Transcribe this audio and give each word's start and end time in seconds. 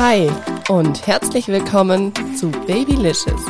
Hi 0.00 0.30
und 0.68 1.08
herzlich 1.08 1.48
willkommen 1.48 2.12
zu 2.38 2.52
Babylicious, 2.52 3.42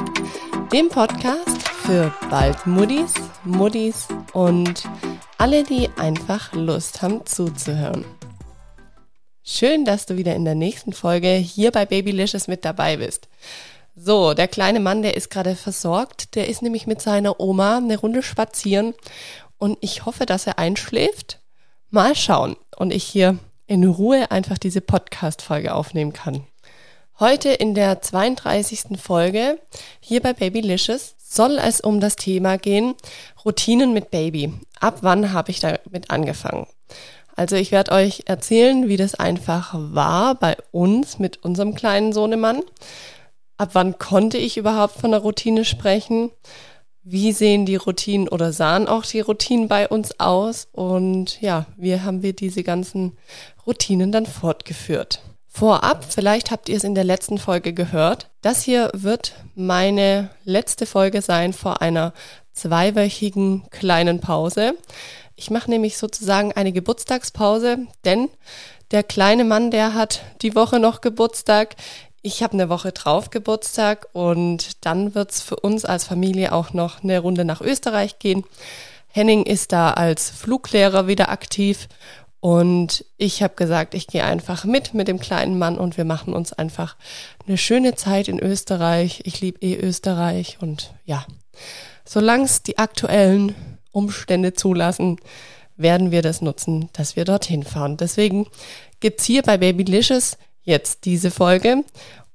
dem 0.72 0.88
Podcast 0.88 1.68
für 1.84 2.10
bald 2.30 2.66
Muddis, 2.66 3.12
Muddis 3.44 4.08
und 4.32 4.84
alle, 5.36 5.62
die 5.62 5.90
einfach 5.98 6.54
Lust 6.54 7.02
haben 7.02 7.26
zuzuhören. 7.26 8.06
Schön, 9.42 9.84
dass 9.84 10.06
du 10.06 10.16
wieder 10.16 10.34
in 10.34 10.46
der 10.46 10.54
nächsten 10.54 10.94
Folge 10.94 11.34
hier 11.34 11.70
bei 11.70 11.84
Babylicious 11.84 12.48
mit 12.48 12.64
dabei 12.64 12.96
bist. 12.96 13.28
So, 13.94 14.32
der 14.32 14.48
kleine 14.48 14.80
Mann, 14.80 15.02
der 15.02 15.18
ist 15.18 15.28
gerade 15.28 15.54
versorgt. 15.54 16.34
Der 16.34 16.48
ist 16.48 16.62
nämlich 16.62 16.86
mit 16.86 17.02
seiner 17.02 17.40
Oma 17.40 17.76
eine 17.76 17.98
Runde 17.98 18.22
spazieren 18.22 18.94
und 19.58 19.76
ich 19.82 20.06
hoffe, 20.06 20.24
dass 20.24 20.46
er 20.46 20.58
einschläft. 20.58 21.40
Mal 21.90 22.16
schauen. 22.16 22.56
Und 22.74 22.90
ich 22.90 23.04
hier 23.04 23.38
in 23.68 23.84
Ruhe 23.84 24.30
einfach 24.30 24.58
diese 24.58 24.80
Podcast-Folge 24.80 25.74
aufnehmen 25.74 26.12
kann. 26.12 26.44
Heute 27.20 27.50
in 27.50 27.74
der 27.74 28.00
32. 28.00 28.98
Folge 28.98 29.60
hier 30.00 30.20
bei 30.20 30.32
Babylicious 30.32 31.14
soll 31.18 31.58
es 31.58 31.80
um 31.80 32.00
das 32.00 32.16
Thema 32.16 32.56
gehen, 32.56 32.94
Routinen 33.44 33.92
mit 33.92 34.10
Baby. 34.10 34.54
Ab 34.80 34.98
wann 35.02 35.32
habe 35.32 35.50
ich 35.50 35.60
damit 35.60 36.10
angefangen? 36.10 36.66
Also 37.36 37.56
ich 37.56 37.70
werde 37.70 37.92
euch 37.92 38.22
erzählen, 38.26 38.88
wie 38.88 38.96
das 38.96 39.14
einfach 39.14 39.74
war 39.74 40.34
bei 40.34 40.56
uns 40.72 41.18
mit 41.18 41.44
unserem 41.44 41.74
kleinen 41.74 42.14
Sohnemann. 42.14 42.62
Ab 43.58 43.70
wann 43.74 43.98
konnte 43.98 44.38
ich 44.38 44.56
überhaupt 44.56 44.98
von 44.98 45.10
der 45.10 45.20
Routine 45.20 45.66
sprechen? 45.66 46.30
Wie 47.10 47.32
sehen 47.32 47.64
die 47.64 47.76
Routinen 47.76 48.28
oder 48.28 48.52
sahen 48.52 48.86
auch 48.86 49.04
die 49.04 49.20
Routinen 49.20 49.66
bei 49.66 49.88
uns 49.88 50.20
aus 50.20 50.68
und 50.72 51.40
ja, 51.40 51.64
wie 51.78 51.98
haben 51.98 52.22
wir 52.22 52.34
diese 52.34 52.62
ganzen 52.62 53.16
Routinen 53.66 54.12
dann 54.12 54.26
fortgeführt. 54.26 55.22
Vorab, 55.46 56.04
vielleicht 56.04 56.50
habt 56.50 56.68
ihr 56.68 56.76
es 56.76 56.84
in 56.84 56.94
der 56.94 57.04
letzten 57.04 57.38
Folge 57.38 57.72
gehört, 57.72 58.28
das 58.42 58.62
hier 58.62 58.90
wird 58.92 59.34
meine 59.54 60.28
letzte 60.44 60.84
Folge 60.84 61.22
sein 61.22 61.54
vor 61.54 61.80
einer 61.80 62.12
zweiwöchigen 62.52 63.64
kleinen 63.70 64.20
Pause. 64.20 64.74
Ich 65.34 65.50
mache 65.50 65.70
nämlich 65.70 65.96
sozusagen 65.96 66.52
eine 66.52 66.72
Geburtstagspause, 66.72 67.78
denn 68.04 68.28
der 68.90 69.02
kleine 69.02 69.44
Mann, 69.44 69.70
der 69.70 69.94
hat 69.94 70.22
die 70.42 70.54
Woche 70.54 70.78
noch 70.78 71.00
Geburtstag. 71.00 71.76
Ich 72.20 72.42
habe 72.42 72.54
eine 72.54 72.68
Woche 72.68 72.90
drauf 72.90 73.30
Geburtstag 73.30 74.08
und 74.12 74.84
dann 74.84 75.14
wird 75.14 75.30
es 75.30 75.40
für 75.40 75.56
uns 75.56 75.84
als 75.84 76.04
Familie 76.04 76.52
auch 76.52 76.72
noch 76.72 77.04
eine 77.04 77.20
Runde 77.20 77.44
nach 77.44 77.60
Österreich 77.60 78.18
gehen. 78.18 78.44
Henning 79.06 79.44
ist 79.44 79.70
da 79.70 79.92
als 79.92 80.28
Fluglehrer 80.28 81.06
wieder 81.06 81.28
aktiv 81.28 81.88
und 82.40 83.04
ich 83.18 83.42
habe 83.42 83.54
gesagt, 83.54 83.94
ich 83.94 84.08
gehe 84.08 84.24
einfach 84.24 84.64
mit 84.64 84.94
mit 84.94 85.06
dem 85.06 85.20
kleinen 85.20 85.58
Mann 85.58 85.78
und 85.78 85.96
wir 85.96 86.04
machen 86.04 86.34
uns 86.34 86.52
einfach 86.52 86.96
eine 87.46 87.56
schöne 87.56 87.94
Zeit 87.94 88.26
in 88.26 88.40
Österreich. 88.40 89.22
Ich 89.24 89.40
liebe 89.40 89.60
eh 89.60 89.76
Österreich 89.76 90.58
und 90.60 90.94
ja, 91.04 91.24
solange 92.04 92.44
es 92.44 92.64
die 92.64 92.78
aktuellen 92.78 93.54
Umstände 93.92 94.54
zulassen, 94.54 95.18
werden 95.76 96.10
wir 96.10 96.22
das 96.22 96.42
nutzen, 96.42 96.88
dass 96.92 97.14
wir 97.14 97.24
dorthin 97.24 97.62
fahren. 97.62 97.96
Deswegen 97.96 98.48
gibt's 98.98 99.24
hier 99.24 99.42
bei 99.42 99.56
Babylicious 99.56 100.36
jetzt 100.68 101.04
diese 101.06 101.30
Folge. 101.30 101.84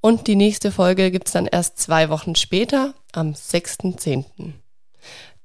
Und 0.02 0.28
die 0.28 0.36
nächste 0.36 0.72
Folge 0.72 1.12
gibt 1.12 1.28
es 1.28 1.34
dann 1.34 1.45
erst 1.45 1.80
zwei 1.80 2.09
Wochen 2.09 2.36
später, 2.36 2.94
am 3.14 3.31
6.10. 3.31 4.25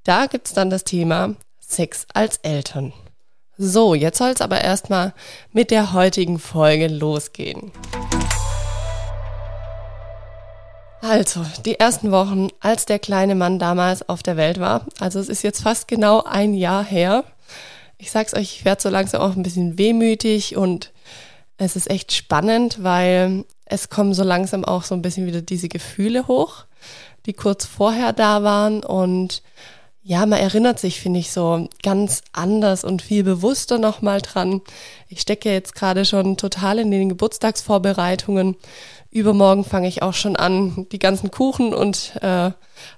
Da 0.02 0.26
gibt 0.26 0.48
es 0.48 0.54
dann 0.54 0.70
das 0.70 0.82
Thema 0.82 1.36
Sex 1.60 2.06
als 2.12 2.38
Eltern. 2.38 2.92
So, 3.56 3.94
jetzt 3.94 4.18
soll 4.18 4.30
es 4.30 4.40
aber 4.40 4.62
erstmal 4.62 5.12
mit 5.52 5.70
der 5.70 5.92
heutigen 5.92 6.38
Folge 6.38 6.88
losgehen. 6.88 7.70
Also, 11.00 11.44
die 11.64 11.78
ersten 11.78 12.10
Wochen, 12.10 12.48
als 12.58 12.86
der 12.86 12.98
kleine 12.98 13.34
Mann 13.34 13.58
damals 13.58 14.08
auf 14.08 14.22
der 14.22 14.36
Welt 14.36 14.58
war, 14.58 14.86
also 14.98 15.20
es 15.20 15.28
ist 15.28 15.42
jetzt 15.42 15.62
fast 15.62 15.86
genau 15.86 16.22
ein 16.24 16.54
Jahr 16.54 16.84
her. 16.84 17.24
Ich 17.98 18.10
sag's 18.10 18.34
euch, 18.34 18.56
ich 18.58 18.64
werde 18.64 18.82
so 18.82 18.88
langsam 18.88 19.20
auch 19.20 19.36
ein 19.36 19.42
bisschen 19.42 19.78
wehmütig 19.78 20.56
und 20.56 20.92
es 21.58 21.76
ist 21.76 21.90
echt 21.90 22.12
spannend, 22.12 22.82
weil 22.82 23.44
es 23.64 23.90
kommen 23.90 24.14
so 24.14 24.22
langsam 24.22 24.64
auch 24.64 24.84
so 24.84 24.94
ein 24.94 25.02
bisschen 25.02 25.26
wieder 25.26 25.42
diese 25.42 25.68
Gefühle 25.68 26.26
hoch, 26.28 26.64
die 27.26 27.34
kurz 27.34 27.66
vorher 27.66 28.12
da 28.12 28.42
waren. 28.42 28.82
Und 28.82 29.42
ja, 30.02 30.24
man 30.24 30.38
erinnert 30.38 30.78
sich, 30.78 31.00
finde 31.00 31.18
ich, 31.18 31.32
so 31.32 31.68
ganz 31.82 32.22
anders 32.32 32.84
und 32.84 33.02
viel 33.02 33.24
bewusster 33.24 33.78
nochmal 33.78 34.22
dran. 34.22 34.62
Ich 35.08 35.20
stecke 35.20 35.52
jetzt 35.52 35.74
gerade 35.74 36.04
schon 36.04 36.36
total 36.36 36.78
in 36.78 36.90
den 36.90 37.08
Geburtstagsvorbereitungen. 37.10 38.56
Übermorgen 39.10 39.64
fange 39.64 39.88
ich 39.88 40.00
auch 40.02 40.14
schon 40.14 40.36
an, 40.36 40.86
die 40.92 40.98
ganzen 40.98 41.30
Kuchen 41.30 41.74
und 41.74 42.12
äh, 42.22 42.52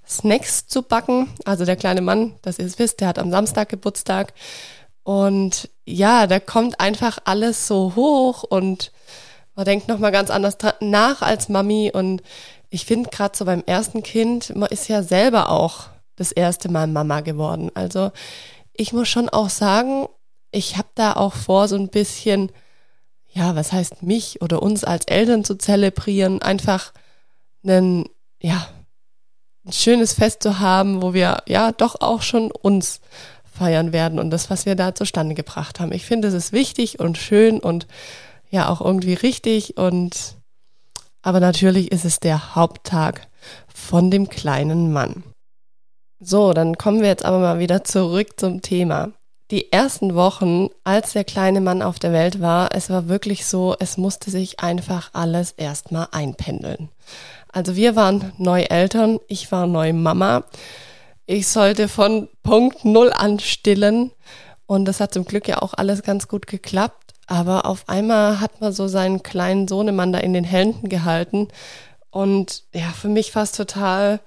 Snacks 0.07 0.67
zu 0.67 0.83
backen. 0.83 1.29
Also 1.45 1.65
der 1.65 1.77
kleine 1.77 2.03
Mann, 2.03 2.35
dass 2.43 2.59
ihr 2.59 2.67
es 2.67 2.79
wisst, 2.79 3.01
der 3.01 3.09
hat 3.09 3.19
am 3.19 3.31
Samstag 3.31 3.71
Geburtstag. 3.71 4.35
Und 5.03 5.71
ja, 5.91 6.27
da 6.27 6.41
kommt 6.41 6.81
einfach 6.81 7.19
alles 7.25 7.67
so 7.67 7.95
hoch 7.97 8.43
und 8.43 8.93
man 9.55 9.65
denkt 9.65 9.89
nochmal 9.89 10.13
ganz 10.13 10.31
anders 10.31 10.57
nach 10.81 11.23
als 11.23 11.49
Mami. 11.49 11.91
Und 11.93 12.23
ich 12.71 12.85
finde 12.85 13.11
gerade 13.11 13.37
so 13.37 13.45
beim 13.45 13.63
ersten 13.67 14.03
Kind, 14.03 14.55
man 14.57 14.69
ist 14.69 14.89
ja 14.89 15.03
selber 15.03 15.51
auch 15.51 15.89
das 16.17 16.33
erste 16.33 16.71
Mal 16.71 16.87
Mama 16.87 17.21
geworden. 17.21 17.71
Also 17.75 18.13
ich 18.73 18.93
muss 18.93 19.09
schon 19.09 19.29
auch 19.29 19.51
sagen, 19.51 20.07
ich 20.53 20.77
habe 20.77 20.89
da 20.95 21.15
auch 21.15 21.35
vor, 21.35 21.69
so 21.69 21.77
ein 21.77 21.89
bisschen, 21.89 22.51
ja, 23.29 23.55
was 23.57 23.73
heißt 23.73 24.03
mich 24.03 24.43
oder 24.43 24.63
uns 24.63 24.85
als 24.85 25.07
Eltern 25.07 25.45
zu 25.45 25.57
zelebrieren, 25.57 26.43
einfach 26.43 26.93
einen, 27.65 28.09
ja, 28.41 28.69
ein 29.65 29.73
schönes 29.73 30.15
Fest 30.15 30.43
zu 30.43 30.59
haben, 30.59 31.03
wo 31.03 31.13
wir 31.13 31.43
ja 31.47 31.73
doch 31.73 32.01
auch 32.01 32.23
schon 32.23 32.51
uns 32.51 33.01
feiern 33.53 33.93
werden 33.93 34.19
und 34.19 34.31
das, 34.31 34.51
was 34.51 34.67
wir 34.67 34.75
da 34.75 34.95
zustande 34.95 35.35
gebracht 35.35 35.81
haben. 35.81 35.93
Ich 35.93 36.07
finde, 36.07 36.29
es 36.29 36.35
ist 36.35 36.53
wichtig 36.53 37.01
und 37.01 37.19
schön 37.19 37.61
und 37.61 37.87
ja 38.51 38.69
auch 38.69 38.81
irgendwie 38.81 39.15
richtig 39.15 39.77
und 39.77 40.37
aber 41.23 41.41
natürlich 41.41 41.93
ist 41.93 42.05
es 42.05 42.19
der 42.19 42.55
Haupttag 42.55 43.29
von 43.73 44.11
dem 44.11 44.29
kleinen 44.29 44.93
Mann. 44.93 45.23
So, 46.19 46.53
dann 46.53 46.79
kommen 46.79 47.01
wir 47.01 47.09
jetzt 47.09 47.25
aber 47.25 47.39
mal 47.39 47.59
wieder 47.59 47.85
zurück 47.85 48.39
zum 48.39 48.63
Thema. 48.63 49.11
Die 49.51 49.73
ersten 49.73 50.15
Wochen, 50.15 50.69
als 50.85 51.13
der 51.13 51.25
kleine 51.25 51.61
Mann 51.61 51.83
auf 51.83 51.99
der 51.99 52.13
Welt 52.13 52.41
war, 52.41 52.75
es 52.75 52.89
war 52.89 53.09
wirklich 53.09 53.47
so, 53.47 53.75
es 53.81 53.97
musste 53.97 54.31
sich 54.31 54.61
einfach 54.61 55.11
alles 55.13 55.53
erstmal 55.53 56.09
einpendeln. 56.13 56.89
Also 57.53 57.75
wir 57.75 57.97
waren 57.97 58.33
neu 58.39 58.63
Eltern, 58.63 59.19
ich 59.27 59.51
war 59.51 59.67
neu 59.67 59.93
Mama 59.93 60.45
ich 61.31 61.47
sollte 61.47 61.87
von 61.87 62.29
Punkt 62.43 62.85
Null 62.85 63.13
an 63.13 63.39
stillen. 63.39 64.11
Und 64.67 64.85
das 64.87 64.99
hat 64.99 65.15
zum 65.15 65.25
Glück 65.25 65.47
ja 65.47 65.63
auch 65.63 65.75
alles 65.75 66.03
ganz 66.03 66.27
gut 66.27 66.49
geklappt. 66.49 67.15
Aber 67.29 67.67
auf 67.67 67.89
einmal 67.89 68.41
hat 68.41 68.61
man 68.61 68.73
so 68.73 68.89
seinen 68.89 69.23
kleinen 69.23 69.69
Sohnemann 69.69 70.13
da 70.13 70.19
in 70.19 70.33
den 70.33 70.43
Händen 70.43 70.89
gehalten. 70.89 71.47
Und 72.11 72.65
ja, 72.75 72.89
für 72.89 73.09
mich 73.09 73.33
war 73.37 73.45
es 73.45 73.53
total 73.53 74.19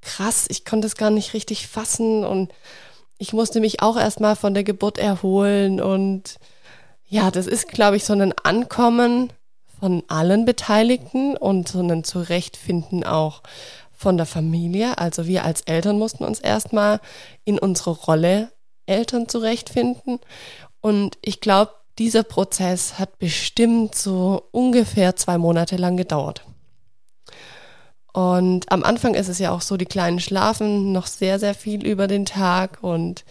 krass. 0.00 0.46
Ich 0.48 0.64
konnte 0.64 0.86
es 0.86 0.94
gar 0.94 1.10
nicht 1.10 1.34
richtig 1.34 1.66
fassen. 1.66 2.24
Und 2.24 2.52
ich 3.18 3.32
musste 3.32 3.58
mich 3.58 3.82
auch 3.82 3.96
erstmal 3.96 4.36
von 4.36 4.54
der 4.54 4.62
Geburt 4.62 4.98
erholen. 4.98 5.80
Und 5.80 6.36
ja, 7.08 7.32
das 7.32 7.48
ist, 7.48 7.66
glaube 7.66 7.96
ich, 7.96 8.04
so 8.04 8.12
ein 8.12 8.32
Ankommen 8.44 9.32
von 9.80 10.04
allen 10.06 10.44
Beteiligten 10.44 11.36
und 11.36 11.66
so 11.66 11.80
ein 11.80 12.04
Zurechtfinden 12.04 13.02
auch 13.02 13.42
von 13.98 14.16
der 14.16 14.26
Familie. 14.26 14.96
Also 14.96 15.26
wir 15.26 15.44
als 15.44 15.62
Eltern 15.62 15.98
mussten 15.98 16.24
uns 16.24 16.38
erstmal 16.38 17.00
in 17.44 17.58
unsere 17.58 17.90
Rolle 17.90 18.52
Eltern 18.86 19.28
zurechtfinden. 19.28 20.20
Und 20.80 21.18
ich 21.20 21.40
glaube, 21.40 21.72
dieser 21.98 22.22
Prozess 22.22 22.98
hat 22.98 23.18
bestimmt 23.18 23.96
so 23.96 24.44
ungefähr 24.52 25.16
zwei 25.16 25.36
Monate 25.36 25.76
lang 25.76 25.96
gedauert. 25.96 26.44
Und 28.12 28.70
am 28.70 28.84
Anfang 28.84 29.14
ist 29.14 29.28
es 29.28 29.40
ja 29.40 29.50
auch 29.50 29.60
so, 29.60 29.76
die 29.76 29.84
Kleinen 29.84 30.20
schlafen 30.20 30.92
noch 30.92 31.08
sehr, 31.08 31.40
sehr 31.40 31.54
viel 31.54 31.84
über 31.84 32.06
den 32.06 32.24
Tag 32.24 32.78
und 32.82 33.24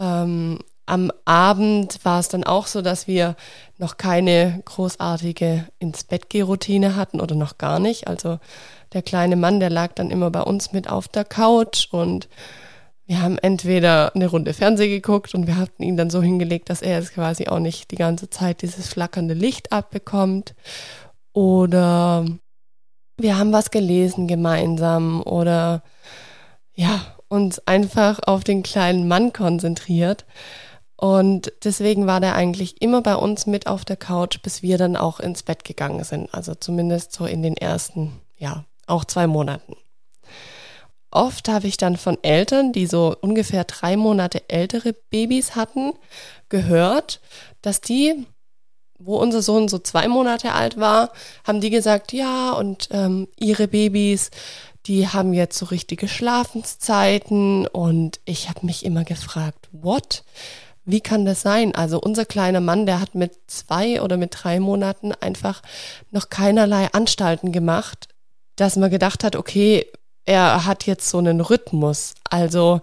ähm, 0.00 0.58
am 0.86 1.10
Abend 1.24 2.04
war 2.04 2.20
es 2.20 2.28
dann 2.28 2.44
auch 2.44 2.66
so, 2.66 2.82
dass 2.82 3.06
wir 3.06 3.36
noch 3.78 3.96
keine 3.96 4.60
großartige 4.64 5.66
ins 5.78 6.04
Bett 6.04 6.26
Routine 6.34 6.94
hatten 6.96 7.20
oder 7.20 7.34
noch 7.34 7.56
gar 7.56 7.78
nicht. 7.78 8.06
Also 8.06 8.38
der 8.94 9.02
kleine 9.02 9.36
Mann, 9.36 9.60
der 9.60 9.70
lag 9.70 9.92
dann 9.94 10.10
immer 10.10 10.30
bei 10.30 10.42
uns 10.42 10.72
mit 10.72 10.88
auf 10.88 11.08
der 11.08 11.24
Couch 11.24 11.88
und 11.90 12.28
wir 13.06 13.20
haben 13.20 13.36
entweder 13.38 14.14
eine 14.14 14.28
Runde 14.28 14.54
Fernseh 14.54 14.88
geguckt 14.88 15.34
und 15.34 15.46
wir 15.46 15.56
hatten 15.56 15.82
ihn 15.82 15.98
dann 15.98 16.08
so 16.08 16.22
hingelegt, 16.22 16.70
dass 16.70 16.80
er 16.80 16.98
jetzt 16.98 17.12
quasi 17.12 17.48
auch 17.48 17.58
nicht 17.58 17.90
die 17.90 17.96
ganze 17.96 18.30
Zeit 18.30 18.62
dieses 18.62 18.88
flackernde 18.88 19.34
Licht 19.34 19.72
abbekommt 19.72 20.54
oder 21.34 22.24
wir 23.18 23.38
haben 23.38 23.52
was 23.52 23.70
gelesen 23.70 24.26
gemeinsam 24.26 25.22
oder 25.22 25.82
ja, 26.74 27.00
uns 27.28 27.60
einfach 27.66 28.20
auf 28.26 28.42
den 28.42 28.62
kleinen 28.62 29.06
Mann 29.06 29.32
konzentriert. 29.32 30.24
Und 30.96 31.52
deswegen 31.62 32.06
war 32.06 32.20
der 32.20 32.34
eigentlich 32.34 32.80
immer 32.80 33.02
bei 33.02 33.16
uns 33.16 33.46
mit 33.46 33.66
auf 33.66 33.84
der 33.84 33.96
Couch, 33.96 34.40
bis 34.42 34.62
wir 34.62 34.78
dann 34.78 34.96
auch 34.96 35.20
ins 35.20 35.42
Bett 35.42 35.64
gegangen 35.64 36.04
sind. 36.04 36.32
Also 36.32 36.54
zumindest 36.54 37.12
so 37.12 37.26
in 37.26 37.42
den 37.42 37.56
ersten, 37.56 38.12
ja, 38.36 38.64
auch 38.86 39.04
zwei 39.04 39.26
Monaten. 39.26 39.76
Oft 41.10 41.48
habe 41.48 41.68
ich 41.68 41.76
dann 41.76 41.96
von 41.96 42.18
Eltern, 42.22 42.72
die 42.72 42.86
so 42.86 43.14
ungefähr 43.20 43.62
drei 43.64 43.96
Monate 43.96 44.42
ältere 44.48 44.94
Babys 45.10 45.54
hatten, 45.54 45.92
gehört, 46.48 47.20
dass 47.62 47.80
die, 47.80 48.26
wo 48.98 49.16
unser 49.18 49.40
Sohn 49.40 49.68
so 49.68 49.78
zwei 49.78 50.08
Monate 50.08 50.52
alt 50.52 50.76
war, 50.76 51.12
haben 51.46 51.60
die 51.60 51.70
gesagt, 51.70 52.12
ja, 52.12 52.50
und 52.52 52.88
ähm, 52.90 53.28
ihre 53.38 53.68
Babys, 53.68 54.30
die 54.86 55.08
haben 55.08 55.32
jetzt 55.32 55.56
so 55.56 55.66
richtige 55.66 56.08
Schlafenszeiten. 56.08 57.68
Und 57.68 58.18
ich 58.24 58.48
habe 58.48 58.66
mich 58.66 58.84
immer 58.84 59.04
gefragt, 59.04 59.68
what? 59.70 60.24
Wie 60.84 61.00
kann 61.00 61.24
das 61.24 61.40
sein? 61.40 61.74
Also 61.74 61.98
unser 61.98 62.26
kleiner 62.26 62.60
Mann, 62.60 62.86
der 62.86 63.00
hat 63.00 63.14
mit 63.14 63.38
zwei 63.46 64.02
oder 64.02 64.16
mit 64.16 64.34
drei 64.42 64.60
Monaten 64.60 65.12
einfach 65.12 65.62
noch 66.10 66.28
keinerlei 66.28 66.88
Anstalten 66.92 67.52
gemacht, 67.52 68.08
dass 68.56 68.76
man 68.76 68.90
gedacht 68.90 69.24
hat, 69.24 69.36
okay, 69.36 69.86
er 70.24 70.64
hat 70.64 70.86
jetzt 70.86 71.08
so 71.08 71.18
einen 71.18 71.40
Rhythmus. 71.40 72.14
Also 72.30 72.80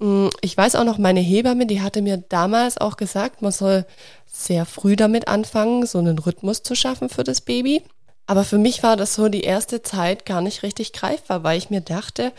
mm, 0.00 0.28
ich 0.40 0.56
weiß 0.56 0.76
auch 0.76 0.84
noch, 0.84 0.98
meine 0.98 1.20
Hebamme, 1.20 1.66
die 1.66 1.82
hatte 1.82 2.02
mir 2.02 2.18
damals 2.18 2.78
auch 2.78 2.96
gesagt, 2.96 3.42
man 3.42 3.52
soll 3.52 3.86
sehr 4.26 4.66
früh 4.66 4.96
damit 4.96 5.28
anfangen, 5.28 5.86
so 5.86 5.98
einen 5.98 6.18
Rhythmus 6.18 6.62
zu 6.62 6.74
schaffen 6.74 7.08
für 7.08 7.24
das 7.24 7.40
Baby. 7.40 7.82
Aber 8.26 8.44
für 8.44 8.58
mich 8.58 8.82
war 8.82 8.96
das 8.96 9.14
so 9.14 9.28
die 9.28 9.42
erste 9.42 9.82
Zeit 9.82 10.24
gar 10.24 10.40
nicht 10.40 10.62
richtig 10.62 10.92
greifbar, 10.92 11.44
weil 11.44 11.58
ich 11.58 11.70
mir 11.70 11.82
dachte, 11.82 12.32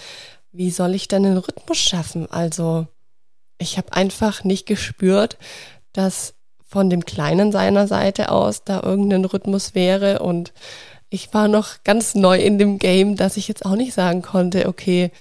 wie 0.51 0.71
soll 0.71 0.95
ich 0.95 1.07
denn 1.07 1.25
einen 1.25 1.37
Rhythmus 1.37 1.77
schaffen? 1.77 2.29
Also 2.31 2.87
ich 3.59 3.77
habe 3.77 3.93
einfach 3.93 4.43
nicht 4.43 4.65
gespürt, 4.65 5.37
dass 5.93 6.33
von 6.67 6.89
dem 6.89 7.05
Kleinen 7.05 7.51
seiner 7.51 7.87
Seite 7.87 8.31
aus 8.31 8.63
da 8.63 8.81
irgendein 8.81 9.25
Rhythmus 9.25 9.75
wäre 9.75 10.19
und 10.19 10.53
ich 11.09 11.33
war 11.33 11.47
noch 11.47 11.83
ganz 11.83 12.15
neu 12.15 12.37
in 12.39 12.57
dem 12.57 12.79
Game, 12.79 13.15
dass 13.15 13.37
ich 13.37 13.47
jetzt 13.47 13.65
auch 13.65 13.75
nicht 13.75 13.93
sagen 13.93 14.21
konnte, 14.21 14.67
okay, 14.67 15.11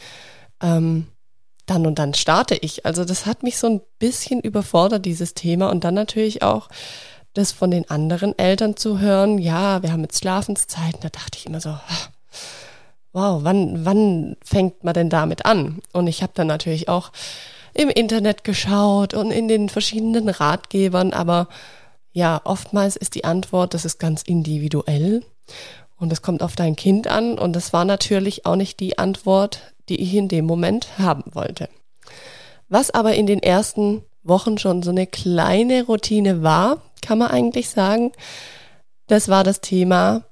ähm, 0.62 1.06
dann 1.66 1.86
und 1.86 1.98
dann 1.98 2.14
starte 2.14 2.56
ich. 2.56 2.84
Also 2.84 3.04
das 3.04 3.26
hat 3.26 3.42
mich 3.42 3.58
so 3.58 3.69
ein 3.69 3.81
bisschen 3.98 4.40
überfordert, 4.40 5.04
dieses 5.04 5.34
Thema. 5.34 5.70
Und 5.70 5.84
dann 5.84 5.94
natürlich 5.94 6.42
auch 6.42 6.69
das 7.32 7.52
von 7.52 7.70
den 7.70 7.88
anderen 7.90 8.38
Eltern 8.38 8.76
zu 8.76 9.00
hören, 9.00 9.38
ja, 9.38 9.82
wir 9.82 9.92
haben 9.92 10.02
jetzt 10.02 10.20
Schlafenszeiten, 10.20 11.00
da 11.00 11.08
dachte 11.08 11.36
ich 11.36 11.46
immer 11.46 11.60
so, 11.60 11.76
wow, 13.12 13.42
wann, 13.42 13.84
wann 13.84 14.36
fängt 14.44 14.84
man 14.84 14.94
denn 14.94 15.10
damit 15.10 15.44
an? 15.44 15.81
Und 15.92 16.06
ich 16.06 16.22
habe 16.22 16.32
dann 16.34 16.46
natürlich 16.46 16.88
auch 16.88 17.10
im 17.72 17.88
Internet 17.88 18.44
geschaut 18.44 19.14
und 19.14 19.32
in 19.32 19.48
den 19.48 19.69
verschiedenen 19.69 20.28
Ratgebern, 20.28 21.12
aber 21.12 21.48
ja, 22.12 22.40
oftmals 22.44 22.94
ist 22.94 23.16
die 23.16 23.25
Antwort, 23.25 23.75
das 23.75 23.84
ist 23.84 23.98
ganz 23.98 24.22
individuell 24.22 25.25
und 25.96 26.12
es 26.12 26.23
kommt 26.23 26.43
auf 26.43 26.56
dein 26.56 26.76
Kind 26.76 27.06
an 27.06 27.38
und 27.38 27.55
das 27.55 27.73
war 27.73 27.85
natürlich 27.85 28.46
auch 28.46 28.56
nicht 28.56 28.81
die 28.81 28.99
Antwort, 28.99 29.75
die 29.88 30.00
ich 30.00 30.14
in 30.14 30.29
dem 30.29 30.44
Moment 30.44 30.99
haben 30.99 31.25
wollte. 31.32 31.69
Was 32.69 32.91
aber 32.91 33.14
in 33.14 33.26
den 33.26 33.43
ersten 33.43 34.02
Wochen 34.23 34.58
schon 34.58 34.82
so 34.82 34.91
eine 34.91 35.06
kleine 35.06 35.85
Routine 35.85 36.43
war, 36.43 36.79
kann 37.02 37.19
man 37.19 37.31
eigentlich 37.31 37.69
sagen, 37.69 38.12
das 39.06 39.29
war 39.29 39.44
das 39.44 39.61
Thema, 39.61 40.23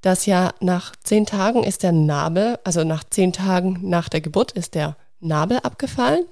dass 0.00 0.26
ja 0.26 0.52
nach 0.60 0.94
zehn 1.02 1.26
Tagen 1.26 1.64
ist 1.64 1.82
der 1.82 1.92
Nabel, 1.92 2.58
also 2.64 2.84
nach 2.84 3.04
zehn 3.04 3.32
Tagen 3.32 3.80
nach 3.82 4.08
der 4.08 4.20
Geburt 4.20 4.52
ist 4.52 4.74
der 4.74 4.96
Nabel 5.20 5.58
abgefallen 5.58 6.24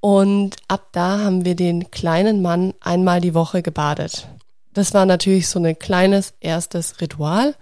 und 0.00 0.56
ab 0.68 0.88
da 0.92 1.20
haben 1.20 1.44
wir 1.44 1.56
den 1.56 1.90
kleinen 1.90 2.40
Mann 2.40 2.74
einmal 2.80 3.20
die 3.20 3.34
Woche 3.34 3.62
gebadet. 3.62 4.28
Das 4.74 4.92
war 4.92 5.06
natürlich 5.06 5.48
so 5.48 5.58
ein 5.58 5.78
kleines 5.78 6.34
erstes 6.40 7.00
Ritual. 7.00 7.54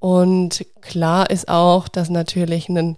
Und 0.00 0.64
klar 0.80 1.30
ist 1.30 1.48
auch, 1.48 1.88
dass 1.88 2.08
natürlich 2.08 2.68
ein 2.68 2.96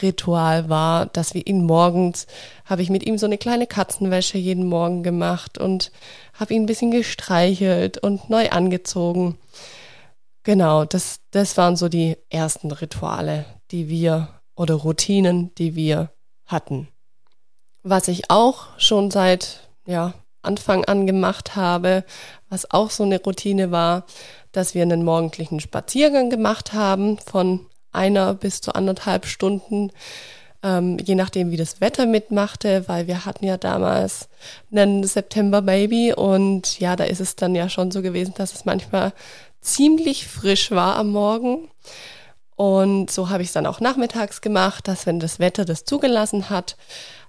Ritual 0.00 0.68
war, 0.68 1.06
dass 1.06 1.34
wir 1.34 1.46
ihn 1.46 1.64
morgens, 1.64 2.26
habe 2.64 2.82
ich 2.82 2.90
mit 2.90 3.04
ihm 3.06 3.18
so 3.18 3.26
eine 3.26 3.38
kleine 3.38 3.66
Katzenwäsche 3.66 4.38
jeden 4.38 4.66
Morgen 4.66 5.02
gemacht 5.02 5.58
und 5.58 5.90
habe 6.34 6.54
ihn 6.54 6.64
ein 6.64 6.66
bisschen 6.66 6.90
gestreichelt 6.90 7.98
und 7.98 8.28
neu 8.28 8.50
angezogen. 8.50 9.38
Genau, 10.42 10.84
das, 10.84 11.20
das 11.30 11.56
waren 11.56 11.76
so 11.76 11.88
die 11.88 12.16
ersten 12.30 12.70
Rituale, 12.70 13.46
die 13.70 13.88
wir 13.88 14.28
oder 14.54 14.74
Routinen, 14.74 15.54
die 15.56 15.74
wir 15.74 16.10
hatten. 16.46 16.88
Was 17.82 18.08
ich 18.08 18.30
auch 18.30 18.78
schon 18.78 19.10
seit 19.10 19.68
ja, 19.86 20.14
Anfang 20.42 20.84
an 20.84 21.06
gemacht 21.06 21.56
habe, 21.56 22.04
was 22.48 22.70
auch 22.70 22.90
so 22.90 23.02
eine 23.02 23.22
Routine 23.22 23.70
war, 23.70 24.04
dass 24.52 24.74
wir 24.74 24.82
einen 24.82 25.04
morgendlichen 25.04 25.60
Spaziergang 25.60 26.30
gemacht 26.30 26.72
haben 26.72 27.18
von 27.18 27.66
einer 27.92 28.34
bis 28.34 28.60
zu 28.60 28.74
anderthalb 28.74 29.26
Stunden, 29.26 29.90
ähm, 30.62 30.98
je 30.98 31.14
nachdem, 31.14 31.50
wie 31.50 31.56
das 31.56 31.80
Wetter 31.80 32.06
mitmachte, 32.06 32.88
weil 32.88 33.06
wir 33.06 33.24
hatten 33.24 33.44
ja 33.44 33.56
damals 33.56 34.28
einen 34.70 35.04
September-Baby 35.04 36.14
und 36.14 36.78
ja, 36.80 36.96
da 36.96 37.04
ist 37.04 37.20
es 37.20 37.36
dann 37.36 37.54
ja 37.54 37.68
schon 37.68 37.90
so 37.90 38.02
gewesen, 38.02 38.34
dass 38.36 38.54
es 38.54 38.64
manchmal 38.64 39.12
ziemlich 39.60 40.26
frisch 40.26 40.70
war 40.70 40.96
am 40.96 41.10
Morgen. 41.10 41.68
Und 42.54 43.10
so 43.10 43.28
habe 43.28 43.42
ich 43.42 43.50
es 43.50 43.52
dann 43.52 43.66
auch 43.66 43.80
nachmittags 43.80 44.40
gemacht, 44.40 44.88
dass 44.88 45.04
wenn 45.04 45.20
das 45.20 45.38
Wetter 45.38 45.66
das 45.66 45.84
zugelassen 45.84 46.48
hat, 46.48 46.76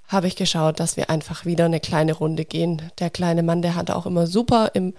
habe 0.08 0.28
ich 0.28 0.36
geschaut, 0.36 0.80
dass 0.80 0.96
wir 0.96 1.10
einfach 1.10 1.46
wieder 1.46 1.66
eine 1.66 1.82
kleine 1.82 2.14
Runde 2.14 2.46
gehen. 2.46 2.82
Der 3.00 3.10
kleine 3.10 3.44
Mann, 3.44 3.62
der 3.62 3.76
hat 3.76 3.92
auch 3.92 4.06
immer 4.06 4.26
super 4.26 4.72
im 4.74 4.94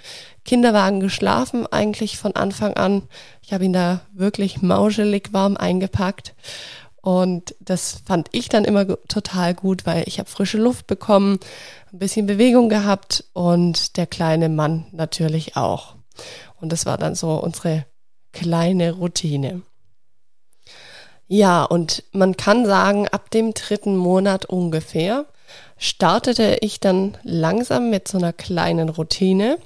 Kinderwagen 0.45 1.01
geschlafen, 1.01 1.67
eigentlich 1.67 2.19
von 2.19 2.37
Anfang 2.37 2.75
an. 2.75 3.03
Ich 3.43 3.53
habe 3.53 3.65
ihn 3.65 3.73
da 3.73 4.03
wirklich 4.13 4.61
mauschelig 4.61 5.33
warm 5.33 5.57
eingepackt. 5.57 6.35
Und 7.01 7.55
das 7.61 8.03
fand 8.05 8.29
ich 8.33 8.51
dann 8.51 8.65
immer 8.65 8.87
total 9.09 9.55
gut, 9.55 9.87
weil 9.87 10.03
ich 10.07 10.19
habe 10.19 10.29
frische 10.29 10.59
Luft 10.59 10.87
bekommen, 10.87 11.39
ein 11.91 11.99
bisschen 11.99 12.27
Bewegung 12.27 12.69
gehabt 12.69 13.25
und 13.33 13.97
der 13.97 14.07
kleine 14.07 14.51
Mann 14.51 14.87
natürlich 14.93 15.57
auch. 15.57 15.95
Und 16.57 16.71
das 16.71 16.85
war 16.85 16.99
dann 16.99 17.15
so 17.15 17.33
unsere 17.33 17.87
kleine 18.33 18.93
Routine. 18.93 19.63
Ja, 21.29 21.65
und 21.65 22.05
man 22.13 22.37
kann 22.37 22.65
sagen, 22.65 23.07
ab 23.09 23.31
dem 23.31 23.53
dritten 23.53 23.97
Monat 23.97 24.47
ungefähr 24.47 25.27
startete 25.77 26.59
ich 26.63 26.81
dann 26.81 27.17
langsam 27.23 27.91
mit 27.91 28.09
so 28.09 28.19
einer 28.19 28.33
kleinen 28.33 28.89
Routine. 28.89 29.59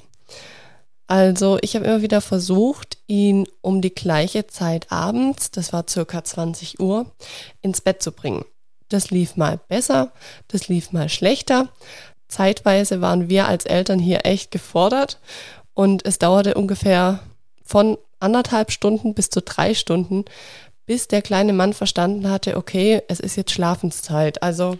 Also 1.06 1.58
ich 1.62 1.76
habe 1.76 1.84
immer 1.84 2.02
wieder 2.02 2.20
versucht, 2.20 2.98
ihn 3.06 3.46
um 3.60 3.80
die 3.80 3.94
gleiche 3.94 4.46
Zeit 4.48 4.90
abends, 4.90 5.50
das 5.52 5.72
war 5.72 5.84
circa 5.88 6.24
20 6.24 6.80
Uhr, 6.80 7.06
ins 7.60 7.80
Bett 7.80 8.02
zu 8.02 8.12
bringen. 8.12 8.44
Das 8.88 9.10
lief 9.10 9.36
mal 9.36 9.58
besser, 9.68 10.12
das 10.48 10.68
lief 10.68 10.92
mal 10.92 11.08
schlechter. 11.08 11.68
Zeitweise 12.28 13.00
waren 13.00 13.28
wir 13.28 13.46
als 13.46 13.66
Eltern 13.66 13.98
hier 13.98 14.24
echt 14.24 14.50
gefordert 14.50 15.20
und 15.74 16.04
es 16.06 16.18
dauerte 16.18 16.54
ungefähr 16.54 17.20
von 17.62 17.98
anderthalb 18.20 18.70
Stunden 18.70 19.14
bis 19.14 19.30
zu 19.30 19.42
drei 19.42 19.74
Stunden, 19.74 20.24
bis 20.92 21.08
der 21.08 21.22
kleine 21.22 21.54
Mann 21.54 21.72
verstanden 21.72 22.28
hatte, 22.28 22.58
okay, 22.58 23.00
es 23.08 23.18
ist 23.18 23.36
jetzt 23.36 23.52
Schlafenszeit. 23.52 24.42
Also 24.42 24.76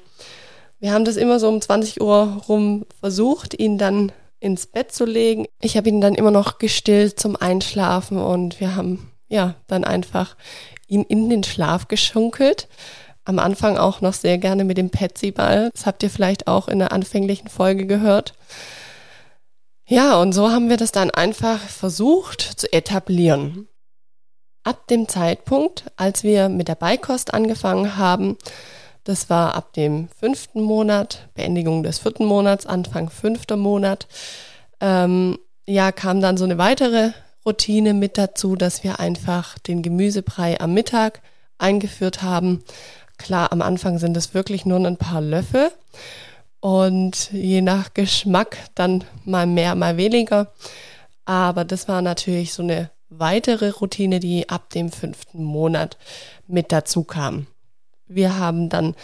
wir 0.78 0.92
haben 0.92 1.06
das 1.06 1.16
immer 1.16 1.40
so 1.40 1.48
um 1.48 1.58
20 1.58 2.02
Uhr 2.02 2.42
rum 2.48 2.84
versucht, 3.00 3.58
ihn 3.58 3.78
dann 3.78 4.12
ins 4.38 4.66
Bett 4.66 4.92
zu 4.92 5.06
legen. 5.06 5.46
Ich 5.62 5.78
habe 5.78 5.88
ihn 5.88 6.02
dann 6.02 6.14
immer 6.14 6.30
noch 6.30 6.58
gestillt 6.58 7.18
zum 7.18 7.34
Einschlafen 7.34 8.18
und 8.18 8.60
wir 8.60 8.76
haben 8.76 9.10
ja 9.30 9.54
dann 9.68 9.84
einfach 9.84 10.36
ihn 10.86 11.02
in 11.04 11.30
den 11.30 11.44
Schlaf 11.44 11.88
geschunkelt. 11.88 12.68
Am 13.24 13.38
Anfang 13.38 13.78
auch 13.78 14.02
noch 14.02 14.12
sehr 14.12 14.36
gerne 14.36 14.64
mit 14.64 14.76
dem 14.76 14.90
Petsy-Ball. 14.90 15.70
Das 15.72 15.86
habt 15.86 16.02
ihr 16.02 16.10
vielleicht 16.10 16.46
auch 16.46 16.68
in 16.68 16.78
der 16.78 16.92
anfänglichen 16.92 17.48
Folge 17.48 17.86
gehört. 17.86 18.34
Ja, 19.86 20.20
und 20.20 20.34
so 20.34 20.50
haben 20.50 20.68
wir 20.68 20.76
das 20.76 20.92
dann 20.92 21.10
einfach 21.10 21.58
versucht 21.58 22.42
zu 22.42 22.70
etablieren. 22.70 23.66
Ab 24.64 24.86
dem 24.88 25.08
Zeitpunkt, 25.08 25.90
als 25.96 26.22
wir 26.22 26.48
mit 26.48 26.68
der 26.68 26.76
Beikost 26.76 27.34
angefangen 27.34 27.96
haben, 27.96 28.36
das 29.04 29.28
war 29.28 29.54
ab 29.54 29.72
dem 29.72 30.08
fünften 30.20 30.62
Monat, 30.62 31.28
Beendigung 31.34 31.82
des 31.82 31.98
vierten 31.98 32.24
Monats, 32.24 32.66
Anfang 32.66 33.10
fünfter 33.10 33.56
Monat, 33.56 34.06
ähm, 34.80 35.38
ja, 35.66 35.90
kam 35.90 36.20
dann 36.20 36.36
so 36.36 36.44
eine 36.44 36.58
weitere 36.58 37.10
Routine 37.44 37.94
mit 37.94 38.18
dazu, 38.18 38.54
dass 38.54 38.84
wir 38.84 39.00
einfach 39.00 39.58
den 39.58 39.82
Gemüsebrei 39.82 40.60
am 40.60 40.74
Mittag 40.74 41.22
eingeführt 41.58 42.22
haben. 42.22 42.62
Klar, 43.18 43.52
am 43.52 43.62
Anfang 43.62 43.98
sind 43.98 44.16
es 44.16 44.34
wirklich 44.34 44.64
nur 44.64 44.78
ein 44.78 44.96
paar 44.96 45.20
Löffel 45.20 45.70
und 46.60 47.32
je 47.32 47.60
nach 47.60 47.94
Geschmack 47.94 48.56
dann 48.76 49.04
mal 49.24 49.46
mehr, 49.46 49.74
mal 49.74 49.96
weniger. 49.96 50.52
Aber 51.24 51.64
das 51.64 51.88
war 51.88 52.02
natürlich 52.02 52.52
so 52.52 52.62
eine 52.62 52.90
weitere 53.18 53.70
Routine, 53.70 54.20
die 54.20 54.48
ab 54.48 54.70
dem 54.70 54.90
fünften 54.90 55.44
Monat 55.44 55.98
mit 56.46 56.72
dazu 56.72 57.04
kam. 57.04 57.46
Wir 58.06 58.38
haben 58.38 58.68
dann 58.68 58.94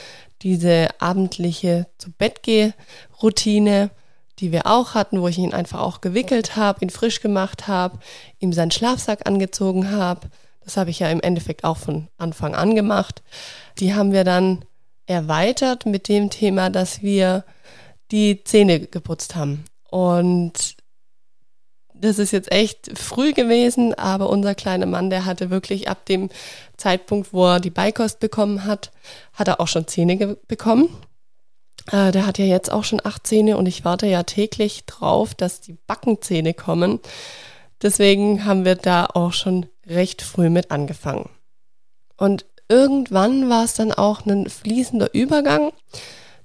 diese 0.42 0.88
abendliche 1.00 1.86
zu 1.98 2.10
Bett 2.12 2.40
Routine, 3.22 3.90
die 4.38 4.52
wir 4.52 4.66
auch 4.66 4.94
hatten, 4.94 5.20
wo 5.20 5.28
ich 5.28 5.38
ihn 5.38 5.54
einfach 5.54 5.80
auch 5.80 6.00
gewickelt 6.00 6.56
habe, 6.56 6.84
ihn 6.84 6.90
frisch 6.90 7.20
gemacht 7.20 7.66
habe, 7.66 7.98
ihm 8.38 8.52
seinen 8.52 8.70
Schlafsack 8.70 9.26
angezogen 9.26 9.90
habe. 9.90 10.28
Das 10.62 10.76
habe 10.76 10.90
ich 10.90 11.00
ja 11.00 11.10
im 11.10 11.20
Endeffekt 11.20 11.64
auch 11.64 11.78
von 11.78 12.08
Anfang 12.18 12.54
an 12.54 12.74
gemacht. 12.74 13.22
Die 13.78 13.94
haben 13.94 14.12
wir 14.12 14.24
dann 14.24 14.64
erweitert 15.06 15.86
mit 15.86 16.08
dem 16.08 16.30
Thema, 16.30 16.70
dass 16.70 17.02
wir 17.02 17.44
die 18.10 18.44
Zähne 18.44 18.80
geputzt 18.80 19.34
haben. 19.34 19.64
Und 19.90 20.76
das 22.00 22.18
ist 22.18 22.32
jetzt 22.32 22.52
echt 22.52 22.96
früh 22.98 23.32
gewesen, 23.32 23.94
aber 23.94 24.30
unser 24.30 24.54
kleiner 24.54 24.86
Mann, 24.86 25.10
der 25.10 25.24
hatte 25.24 25.50
wirklich 25.50 25.88
ab 25.88 26.06
dem 26.06 26.30
Zeitpunkt, 26.76 27.32
wo 27.32 27.46
er 27.46 27.60
die 27.60 27.70
Beikost 27.70 28.20
bekommen 28.20 28.64
hat, 28.64 28.92
hat 29.32 29.48
er 29.48 29.60
auch 29.60 29.68
schon 29.68 29.86
Zähne 29.86 30.36
bekommen. 30.46 30.88
Äh, 31.90 32.12
der 32.12 32.26
hat 32.26 32.38
ja 32.38 32.44
jetzt 32.44 32.70
auch 32.70 32.84
schon 32.84 33.00
acht 33.04 33.26
Zähne 33.26 33.56
und 33.56 33.66
ich 33.66 33.84
warte 33.84 34.06
ja 34.06 34.22
täglich 34.22 34.84
drauf, 34.86 35.34
dass 35.34 35.60
die 35.60 35.76
Backenzähne 35.86 36.54
kommen. 36.54 37.00
Deswegen 37.82 38.44
haben 38.44 38.64
wir 38.64 38.74
da 38.74 39.06
auch 39.06 39.32
schon 39.32 39.66
recht 39.86 40.22
früh 40.22 40.50
mit 40.50 40.70
angefangen. 40.70 41.30
Und 42.16 42.44
irgendwann 42.68 43.48
war 43.48 43.64
es 43.64 43.74
dann 43.74 43.92
auch 43.92 44.26
ein 44.26 44.48
fließender 44.48 45.14
Übergang. 45.14 45.72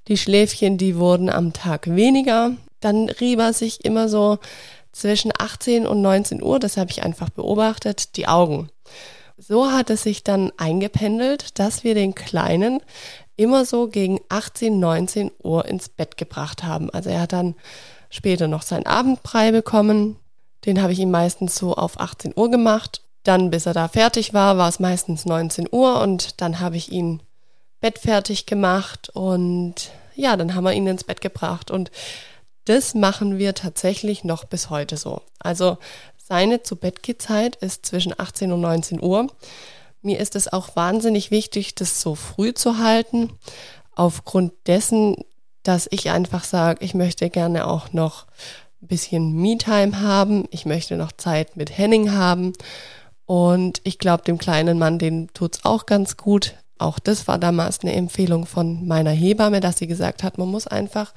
Die 0.07 0.17
Schläfchen, 0.17 0.77
die 0.77 0.98
wurden 0.98 1.29
am 1.29 1.53
Tag 1.53 1.95
weniger. 1.95 2.51
Dann 2.79 3.10
rieb 3.10 3.39
er 3.39 3.53
sich 3.53 3.83
immer 3.86 4.10
so 4.10 4.38
zwischen 4.94 5.32
18 5.38 5.86
und 5.86 6.02
19 6.02 6.42
Uhr, 6.42 6.60
das 6.60 6.78
habe 6.78 6.92
ich 6.92 7.04
einfach 7.04 7.30
beobachtet, 7.30 8.16
die 8.16 8.28
Augen. 8.28 8.70
So 9.38 9.72
hat 9.72 9.90
es 9.90 10.04
sich 10.04 10.24
dann 10.24 10.52
eingependelt, 10.58 11.60
dass 11.60 11.84
wir 11.84 11.96
den 11.96 12.16
Kleinen 12.16 12.80
immer 13.36 13.66
so 13.66 13.88
gegen 13.88 14.20
18, 14.30 14.80
19 14.80 15.32
Uhr 15.42 15.66
ins 15.66 15.90
Bett 15.90 16.18
gebracht 16.18 16.64
haben. 16.64 16.90
Also 16.92 17.10
er 17.10 17.22
hat 17.22 17.34
dann 17.34 17.56
später 18.10 18.48
noch 18.48 18.62
seinen 18.62 18.86
Abendbrei 18.86 19.52
bekommen. 19.52 20.18
Den 20.66 20.82
habe 20.82 20.94
ich 20.94 21.00
ihm 21.00 21.12
meistens 21.12 21.56
so 21.56 21.74
auf 21.74 22.00
18 22.00 22.34
Uhr 22.36 22.52
gemacht. 22.52 23.02
Dann, 23.24 23.50
bis 23.50 23.66
er 23.66 23.74
da 23.74 23.88
fertig 23.88 24.34
war, 24.34 24.58
war 24.58 24.70
es 24.70 24.80
meistens 24.80 25.26
19 25.26 25.68
Uhr 25.72 26.02
und 26.02 26.42
dann 26.42 26.60
habe 26.60 26.78
ich 26.78 26.92
ihn 26.92 27.24
bettfertig 27.82 28.46
gemacht 28.46 29.10
und 29.14 29.92
ja, 30.16 30.38
dann 30.38 30.56
haben 30.56 30.64
wir 30.64 30.74
ihn 30.74 30.88
ins 30.88 31.04
Bett 31.04 31.22
gebracht 31.22 31.72
und 31.72 31.90
das 32.65 32.96
machen 32.96 33.38
wir 33.38 33.53
tatsächlich 33.53 34.24
noch 34.24 34.46
bis 34.46 34.70
heute 34.70 34.98
so. 34.98 35.22
Also 35.39 35.77
seine 36.17 36.63
zu 36.63 36.77
Zeit 37.17 37.58
ist 37.58 37.86
zwischen 37.86 38.17
18 38.17 38.51
und 38.51 38.62
19 38.62 39.01
Uhr. 39.01 39.27
Mir 40.01 40.20
ist 40.20 40.36
es 40.36 40.51
auch 40.51 40.75
wahnsinnig 40.75 41.32
wichtig, 41.32 41.75
das 41.75 42.01
so 42.01 42.15
früh 42.15 42.53
zu 42.53 42.77
halten, 42.77 43.32
aufgrund 43.96 44.53
dessen, 44.67 45.15
dass 45.63 45.88
ich 45.91 46.10
einfach 46.10 46.43
sage, 46.43 46.84
ich 46.84 46.93
möchte 46.93 47.29
gerne 47.29 47.67
auch 47.67 47.93
noch 47.93 48.25
ein 48.82 48.88
bisschen 48.88 49.34
Me-Time 49.34 50.01
haben. 50.01 50.46
Ich 50.51 50.65
möchte 50.65 50.98
noch 50.98 51.13
Zeit 51.13 51.55
mit 51.55 51.77
Henning 51.77 52.12
haben. 52.12 52.53
Und 53.25 53.79
ich 53.84 53.98
glaube, 53.98 54.24
dem 54.24 54.38
kleinen 54.38 54.77
Mann, 54.77 55.00
den 55.00 55.29
tut's 55.34 55.63
auch 55.63 55.86
ganz 55.86 56.17
gut. 56.17 56.55
Auch 56.77 57.00
das 57.00 57.27
war 57.27 57.38
damals 57.38 57.79
eine 57.79 57.93
Empfehlung 57.93 58.46
von 58.46 58.86
meiner 58.86 59.12
Hebamme, 59.12 59.62
dass 59.62 59.77
sie 59.77 59.88
gesagt 59.88 60.22
hat, 60.24 60.38
man 60.38 60.50
muss 60.50 60.67
einfach 60.67 61.13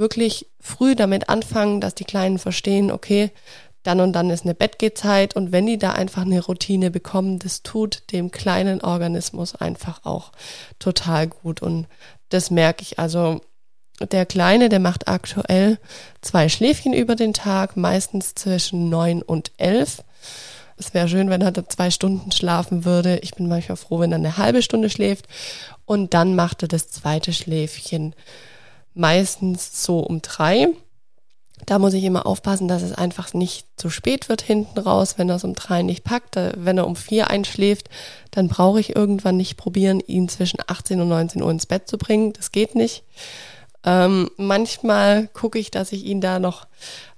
wirklich 0.00 0.46
früh 0.58 0.96
damit 0.96 1.28
anfangen, 1.28 1.80
dass 1.80 1.94
die 1.94 2.04
Kleinen 2.04 2.38
verstehen, 2.38 2.90
okay, 2.90 3.30
dann 3.82 4.00
und 4.00 4.12
dann 4.12 4.28
ist 4.30 4.44
eine 4.44 4.54
Bettgehzeit 4.54 5.36
und 5.36 5.52
wenn 5.52 5.66
die 5.66 5.78
da 5.78 5.92
einfach 5.92 6.22
eine 6.22 6.40
Routine 6.40 6.90
bekommen, 6.90 7.38
das 7.38 7.62
tut 7.62 8.12
dem 8.12 8.30
kleinen 8.30 8.82
Organismus 8.82 9.54
einfach 9.54 10.04
auch 10.04 10.32
total 10.78 11.28
gut 11.28 11.62
und 11.62 11.86
das 12.28 12.50
merke 12.50 12.82
ich. 12.82 12.98
Also 12.98 13.40
der 14.00 14.26
Kleine, 14.26 14.68
der 14.68 14.80
macht 14.80 15.08
aktuell 15.08 15.78
zwei 16.20 16.48
Schläfchen 16.48 16.92
über 16.92 17.16
den 17.16 17.32
Tag, 17.32 17.76
meistens 17.76 18.34
zwischen 18.34 18.88
neun 18.88 19.22
und 19.22 19.52
elf. 19.56 20.02
Es 20.76 20.94
wäre 20.94 21.08
schön, 21.08 21.28
wenn 21.28 21.42
er 21.42 21.52
da 21.52 21.68
zwei 21.68 21.90
Stunden 21.90 22.32
schlafen 22.32 22.86
würde. 22.86 23.18
Ich 23.18 23.32
bin 23.32 23.48
manchmal 23.48 23.76
froh, 23.76 24.00
wenn 24.00 24.12
er 24.12 24.18
eine 24.18 24.38
halbe 24.38 24.62
Stunde 24.62 24.88
schläft. 24.88 25.26
Und 25.84 26.14
dann 26.14 26.34
macht 26.34 26.62
er 26.62 26.68
das 26.68 26.88
zweite 26.88 27.34
Schläfchen 27.34 28.14
meistens 28.94 29.84
so 29.84 30.00
um 30.00 30.22
drei. 30.22 30.68
Da 31.66 31.78
muss 31.78 31.92
ich 31.92 32.04
immer 32.04 32.26
aufpassen, 32.26 32.68
dass 32.68 32.82
es 32.82 32.92
einfach 32.92 33.34
nicht 33.34 33.66
zu 33.76 33.90
spät 33.90 34.28
wird 34.28 34.40
hinten 34.40 34.78
raus, 34.78 35.14
wenn 35.18 35.28
er 35.28 35.36
es 35.36 35.44
um 35.44 35.54
drei 35.54 35.82
nicht 35.82 36.04
packt. 36.04 36.36
Wenn 36.36 36.78
er 36.78 36.86
um 36.86 36.96
vier 36.96 37.28
einschläft, 37.28 37.90
dann 38.30 38.48
brauche 38.48 38.80
ich 38.80 38.96
irgendwann 38.96 39.36
nicht 39.36 39.56
probieren, 39.56 40.00
ihn 40.00 40.28
zwischen 40.28 40.60
18 40.66 41.00
und 41.00 41.08
19 41.08 41.42
Uhr 41.42 41.50
ins 41.50 41.66
Bett 41.66 41.86
zu 41.88 41.98
bringen. 41.98 42.32
Das 42.32 42.50
geht 42.50 42.74
nicht. 42.74 43.04
Ähm, 43.84 44.30
manchmal 44.36 45.28
gucke 45.28 45.58
ich, 45.58 45.70
dass 45.70 45.92
ich 45.92 46.04
ihn 46.04 46.20
da 46.20 46.38
noch 46.38 46.66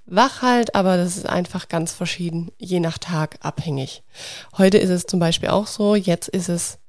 wach 0.05 0.41
halt, 0.41 0.75
aber 0.75 0.97
das 0.97 1.17
ist 1.17 1.27
einfach 1.27 1.69
ganz 1.69 1.93
verschieden, 1.93 2.51
je 2.57 2.79
nach 2.79 2.97
Tag 2.97 3.37
abhängig. 3.41 4.03
Heute 4.57 4.77
ist 4.77 4.89
es 4.89 5.05
zum 5.05 5.19
Beispiel 5.19 5.49
auch 5.49 5.67
so, 5.67 5.95
jetzt 5.95 6.27
ist 6.27 6.49
es 6.49 6.79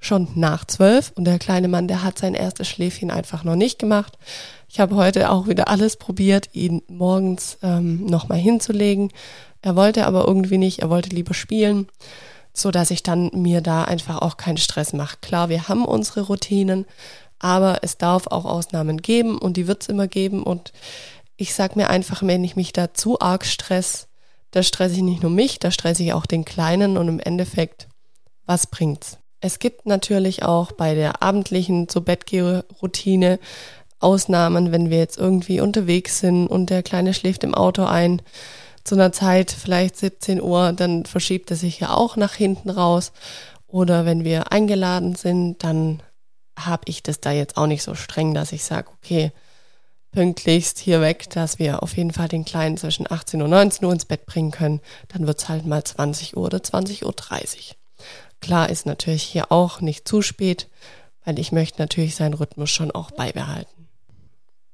schon 0.00 0.28
nach 0.34 0.64
zwölf 0.64 1.12
und 1.14 1.24
der 1.24 1.38
kleine 1.38 1.68
Mann, 1.68 1.86
der 1.86 2.02
hat 2.02 2.18
sein 2.18 2.34
erstes 2.34 2.68
Schläfchen 2.68 3.10
einfach 3.10 3.44
noch 3.44 3.54
nicht 3.54 3.78
gemacht. 3.78 4.18
Ich 4.68 4.80
habe 4.80 4.96
heute 4.96 5.30
auch 5.30 5.46
wieder 5.46 5.68
alles 5.68 5.96
probiert, 5.96 6.48
ihn 6.52 6.82
morgens 6.88 7.58
ähm, 7.62 8.06
nochmal 8.06 8.38
hinzulegen. 8.38 9.12
Er 9.62 9.76
wollte 9.76 10.06
aber 10.06 10.26
irgendwie 10.26 10.58
nicht, 10.58 10.80
er 10.80 10.88
wollte 10.88 11.10
lieber 11.10 11.34
spielen, 11.34 11.86
so 12.54 12.70
dass 12.70 12.90
ich 12.90 13.02
dann 13.02 13.30
mir 13.34 13.60
da 13.60 13.84
einfach 13.84 14.22
auch 14.22 14.38
keinen 14.38 14.56
Stress 14.56 14.94
mache. 14.94 15.18
Klar, 15.20 15.50
wir 15.50 15.68
haben 15.68 15.84
unsere 15.84 16.22
Routinen, 16.22 16.86
aber 17.38 17.78
es 17.82 17.98
darf 17.98 18.26
auch 18.26 18.46
Ausnahmen 18.46 19.02
geben 19.02 19.38
und 19.38 19.56
die 19.56 19.66
wird 19.66 19.82
es 19.82 19.88
immer 19.88 20.08
geben 20.08 20.42
und 20.42 20.72
ich 21.36 21.54
sag 21.54 21.74
mir 21.74 21.88
einfach, 21.88 22.22
wenn 22.22 22.44
ich 22.44 22.56
mich 22.56 22.72
da 22.72 22.92
zu 22.92 23.18
arg 23.18 23.46
stress, 23.46 24.08
da 24.50 24.62
stresse 24.62 24.96
ich 24.96 25.02
nicht 25.02 25.22
nur 25.22 25.30
mich, 25.30 25.58
da 25.58 25.70
stresse 25.70 26.02
ich 26.02 26.12
auch 26.12 26.26
den 26.26 26.44
Kleinen 26.44 26.98
und 26.98 27.08
im 27.08 27.20
Endeffekt, 27.20 27.88
was 28.46 28.66
bringt's? 28.66 29.19
Es 29.40 29.58
gibt 29.58 29.86
natürlich 29.86 30.42
auch 30.42 30.72
bei 30.72 30.94
der 30.94 31.22
abendlichen 31.22 31.88
zu 31.88 32.02
Bettgeh-Routine 32.02 33.38
Ausnahmen, 34.00 34.72
wenn 34.72 34.90
wir 34.90 34.98
jetzt 34.98 35.18
irgendwie 35.18 35.60
unterwegs 35.60 36.20
sind 36.20 36.46
und 36.46 36.70
der 36.70 36.82
Kleine 36.82 37.12
schläft 37.12 37.44
im 37.44 37.54
Auto 37.54 37.84
ein 37.84 38.22
zu 38.82 38.94
einer 38.94 39.12
Zeit, 39.12 39.50
vielleicht 39.50 39.96
17 39.96 40.40
Uhr, 40.40 40.72
dann 40.72 41.04
verschiebt 41.04 41.50
er 41.50 41.56
sich 41.56 41.80
ja 41.80 41.94
auch 41.94 42.16
nach 42.16 42.34
hinten 42.34 42.70
raus. 42.70 43.12
Oder 43.66 44.06
wenn 44.06 44.24
wir 44.24 44.52
eingeladen 44.52 45.14
sind, 45.14 45.62
dann 45.62 46.02
habe 46.58 46.82
ich 46.86 47.02
das 47.02 47.20
da 47.20 47.30
jetzt 47.30 47.56
auch 47.56 47.66
nicht 47.66 47.82
so 47.82 47.94
streng, 47.94 48.34
dass 48.34 48.52
ich 48.52 48.64
sage, 48.64 48.88
okay, 48.90 49.32
pünktlichst 50.12 50.78
hier 50.78 51.00
weg, 51.00 51.28
dass 51.30 51.58
wir 51.58 51.82
auf 51.82 51.96
jeden 51.96 52.12
Fall 52.12 52.28
den 52.28 52.44
Kleinen 52.44 52.78
zwischen 52.78 53.10
18 53.10 53.42
und 53.42 53.50
19 53.50 53.84
Uhr 53.84 53.92
ins 53.92 54.06
Bett 54.06 54.26
bringen 54.26 54.50
können. 54.50 54.80
Dann 55.08 55.26
wird's 55.26 55.48
halt 55.48 55.66
mal 55.66 55.84
20 55.84 56.36
Uhr 56.36 56.46
oder 56.46 56.58
20.30 56.58 57.04
Uhr. 57.04 57.14
Klar 58.40 58.70
ist 58.70 58.86
natürlich 58.86 59.22
hier 59.22 59.52
auch 59.52 59.80
nicht 59.80 60.08
zu 60.08 60.22
spät, 60.22 60.68
weil 61.24 61.38
ich 61.38 61.52
möchte 61.52 61.80
natürlich 61.80 62.16
seinen 62.16 62.34
Rhythmus 62.34 62.70
schon 62.70 62.90
auch 62.90 63.10
beibehalten. 63.10 63.88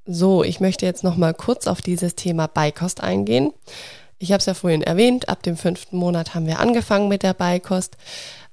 So, 0.06 0.44
ich 0.44 0.60
möchte 0.60 0.86
jetzt 0.86 1.02
noch 1.02 1.16
mal 1.16 1.34
kurz 1.34 1.66
auf 1.66 1.82
dieses 1.82 2.14
Thema 2.14 2.46
Beikost 2.46 3.02
eingehen. 3.02 3.52
Ich 4.18 4.30
habe 4.32 4.38
es 4.38 4.46
ja 4.46 4.54
vorhin 4.54 4.82
erwähnt, 4.82 5.28
ab 5.28 5.42
dem 5.42 5.56
fünften 5.56 5.96
Monat 5.96 6.34
haben 6.34 6.46
wir 6.46 6.60
angefangen 6.60 7.08
mit 7.08 7.22
der 7.24 7.34
Beikost. 7.34 7.96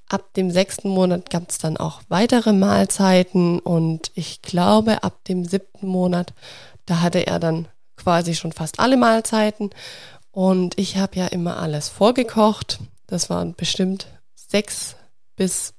Ab 0.09 0.33
dem 0.33 0.51
sechsten 0.51 0.89
Monat 0.89 1.29
gab 1.29 1.49
es 1.49 1.59
dann 1.59 1.77
auch 1.77 2.01
weitere 2.09 2.51
Mahlzeiten 2.51 3.59
und 3.59 4.11
ich 4.15 4.41
glaube, 4.41 5.03
ab 5.03 5.23
dem 5.25 5.45
siebten 5.45 5.87
Monat, 5.87 6.33
da 6.85 7.01
hatte 7.01 7.25
er 7.25 7.39
dann 7.39 7.67
quasi 7.95 8.35
schon 8.35 8.51
fast 8.51 8.79
alle 8.79 8.97
Mahlzeiten 8.97 9.69
und 10.31 10.77
ich 10.77 10.97
habe 10.97 11.15
ja 11.15 11.27
immer 11.27 11.57
alles 11.57 11.87
vorgekocht. 11.87 12.79
Das 13.07 13.29
waren 13.29 13.53
bestimmt 13.53 14.07
sechs 14.35 14.95
bis, 15.35 15.73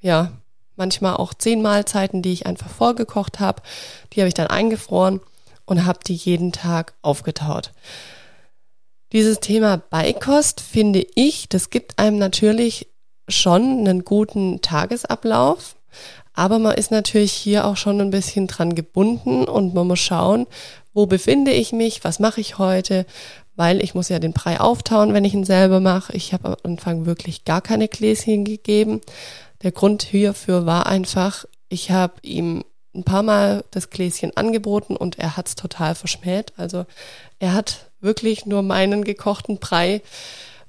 ja, 0.00 0.32
manchmal 0.76 1.16
auch 1.16 1.34
zehn 1.34 1.62
Mahlzeiten, 1.62 2.22
die 2.22 2.32
ich 2.32 2.46
einfach 2.46 2.68
vorgekocht 2.68 3.40
habe. 3.40 3.62
Die 4.12 4.20
habe 4.20 4.28
ich 4.28 4.34
dann 4.34 4.48
eingefroren 4.48 5.20
und 5.66 5.84
habe 5.86 6.00
die 6.06 6.14
jeden 6.14 6.52
Tag 6.52 6.94
aufgetaut. 7.02 7.72
Dieses 9.12 9.40
Thema 9.40 9.76
Beikost 9.76 10.60
finde 10.60 11.06
ich, 11.14 11.48
das 11.48 11.70
gibt 11.70 11.98
einem 11.98 12.18
natürlich 12.18 12.88
schon 13.28 13.78
einen 13.78 14.04
guten 14.04 14.60
Tagesablauf, 14.60 15.76
aber 16.32 16.58
man 16.58 16.74
ist 16.74 16.90
natürlich 16.90 17.32
hier 17.32 17.64
auch 17.64 17.76
schon 17.76 18.00
ein 18.00 18.10
bisschen 18.10 18.48
dran 18.48 18.74
gebunden 18.74 19.44
und 19.44 19.72
man 19.72 19.86
muss 19.86 20.00
schauen, 20.00 20.46
wo 20.94 21.06
befinde 21.06 21.50
ich 21.50 21.72
mich, 21.72 22.04
was 22.04 22.20
mache 22.20 22.40
ich 22.40 22.58
heute, 22.58 23.04
weil 23.56 23.82
ich 23.82 23.94
muss 23.94 24.08
ja 24.08 24.18
den 24.18 24.32
Brei 24.32 24.60
auftauen, 24.60 25.12
wenn 25.12 25.24
ich 25.24 25.34
ihn 25.34 25.44
selber 25.44 25.80
mache. 25.80 26.12
Ich 26.14 26.32
habe 26.32 26.48
am 26.48 26.56
Anfang 26.62 27.06
wirklich 27.06 27.44
gar 27.44 27.60
keine 27.60 27.88
Gläschen 27.88 28.44
gegeben. 28.44 29.00
Der 29.62 29.72
Grund 29.72 30.02
hierfür 30.02 30.66
war 30.66 30.86
einfach, 30.86 31.44
ich 31.68 31.90
habe 31.90 32.14
ihm 32.22 32.64
ein 32.94 33.04
paar 33.04 33.22
Mal 33.22 33.64
das 33.70 33.90
Gläschen 33.90 34.36
angeboten 34.36 34.96
und 34.96 35.18
er 35.18 35.36
hat 35.36 35.48
es 35.48 35.54
total 35.56 35.94
verschmäht. 35.94 36.52
Also 36.56 36.86
er 37.38 37.52
hat 37.52 37.90
wirklich 38.00 38.46
nur 38.46 38.62
meinen 38.62 39.04
gekochten 39.04 39.58
Brei 39.58 40.00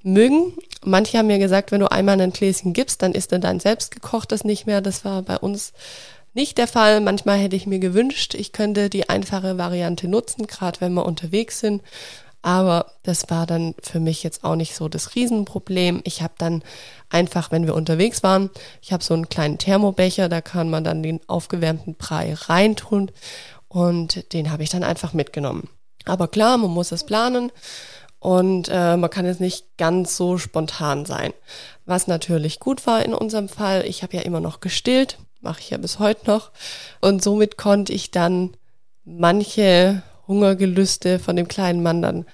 mögen. 0.02 0.54
Manche 0.84 1.18
haben 1.18 1.28
mir 1.28 1.40
gesagt, 1.40 1.72
wenn 1.72 1.82
du 1.82 1.92
einmal 1.92 2.20
ein 2.20 2.32
Gläschen 2.32 2.74
gibst, 2.74 3.02
dann 3.02 3.14
ist 3.14 3.32
er 3.32 3.40
dein 3.40 3.60
selbstgekochtes 3.60 4.44
nicht 4.44 4.66
mehr. 4.66 4.82
Das 4.82 5.06
war 5.06 5.22
bei 5.22 5.38
uns 5.38 5.74
nicht 6.36 6.58
der 6.58 6.68
Fall. 6.68 7.02
Manchmal 7.02 7.40
hätte 7.40 7.56
ich 7.56 7.66
mir 7.66 7.80
gewünscht, 7.80 8.36
ich 8.36 8.52
könnte 8.52 8.90
die 8.90 9.10
einfache 9.10 9.58
Variante 9.58 10.08
nutzen, 10.08 10.46
gerade 10.48 10.82
wenn 10.82 10.94
wir 10.94 11.06
unterwegs 11.06 11.60
sind. 11.60 11.82
Aber 12.42 12.92
das 13.02 13.28
war 13.32 13.48
dann 13.48 13.74
für 13.82 14.00
mich 14.00 14.22
jetzt 14.22 14.44
auch 14.44 14.56
nicht 14.56 14.76
so 14.76 14.88
das 14.88 15.16
Riesenproblem. 15.16 16.02
Ich 16.04 16.22
habe 16.22 16.36
dann 16.38 16.62
einfach, 17.10 17.52
wenn 17.52 17.66
wir 17.66 17.74
unterwegs 17.74 18.22
waren, 18.22 18.52
ich 18.84 18.94
habe 18.94 19.04
so 19.04 19.16
einen 19.16 19.30
kleinen 19.30 19.58
Thermobecher, 19.58 20.30
da 20.30 20.42
kann 20.42 20.70
man 20.70 20.84
dann 20.84 21.02
den 21.02 21.22
aufgewärmten 21.28 21.96
Brei 21.96 22.36
reintun 22.36 23.10
und 23.68 24.32
den 24.32 24.52
habe 24.52 24.62
ich 24.62 24.70
dann 24.70 24.84
einfach 24.84 25.14
mitgenommen. 25.14 25.70
Aber 26.06 26.28
klar, 26.28 26.58
man 26.58 26.70
muss 26.70 26.92
es 26.92 27.04
planen 27.04 27.52
und 28.20 28.70
äh, 28.72 28.96
man 28.96 29.10
kann 29.10 29.26
jetzt 29.26 29.42
nicht 29.42 29.78
ganz 29.78 30.16
so 30.16 30.38
spontan 30.38 31.06
sein. 31.06 31.34
Was 31.86 32.06
natürlich 32.06 32.60
gut 32.60 32.86
war 32.86 33.04
in 33.04 33.16
unserem 33.16 33.50
Fall, 33.50 33.86
ich 33.88 34.04
habe 34.04 34.18
ja 34.18 34.22
immer 34.22 34.40
noch 34.40 34.60
gestillt, 34.60 35.18
mache 35.46 35.62
ich 35.62 35.70
ja 35.70 35.78
bis 35.78 36.00
heute 36.00 36.28
noch 36.28 36.52
und 37.00 37.24
somit 37.24 37.58
konnte 37.58 37.94
ich 37.94 38.12
dann 38.12 38.58
manche 39.06 40.02
Hungergelüste 40.28 41.20
von 41.20 41.36
dem 41.36 41.48
kleinen 41.48 41.84
Mann 41.84 42.02
dann 42.02 42.26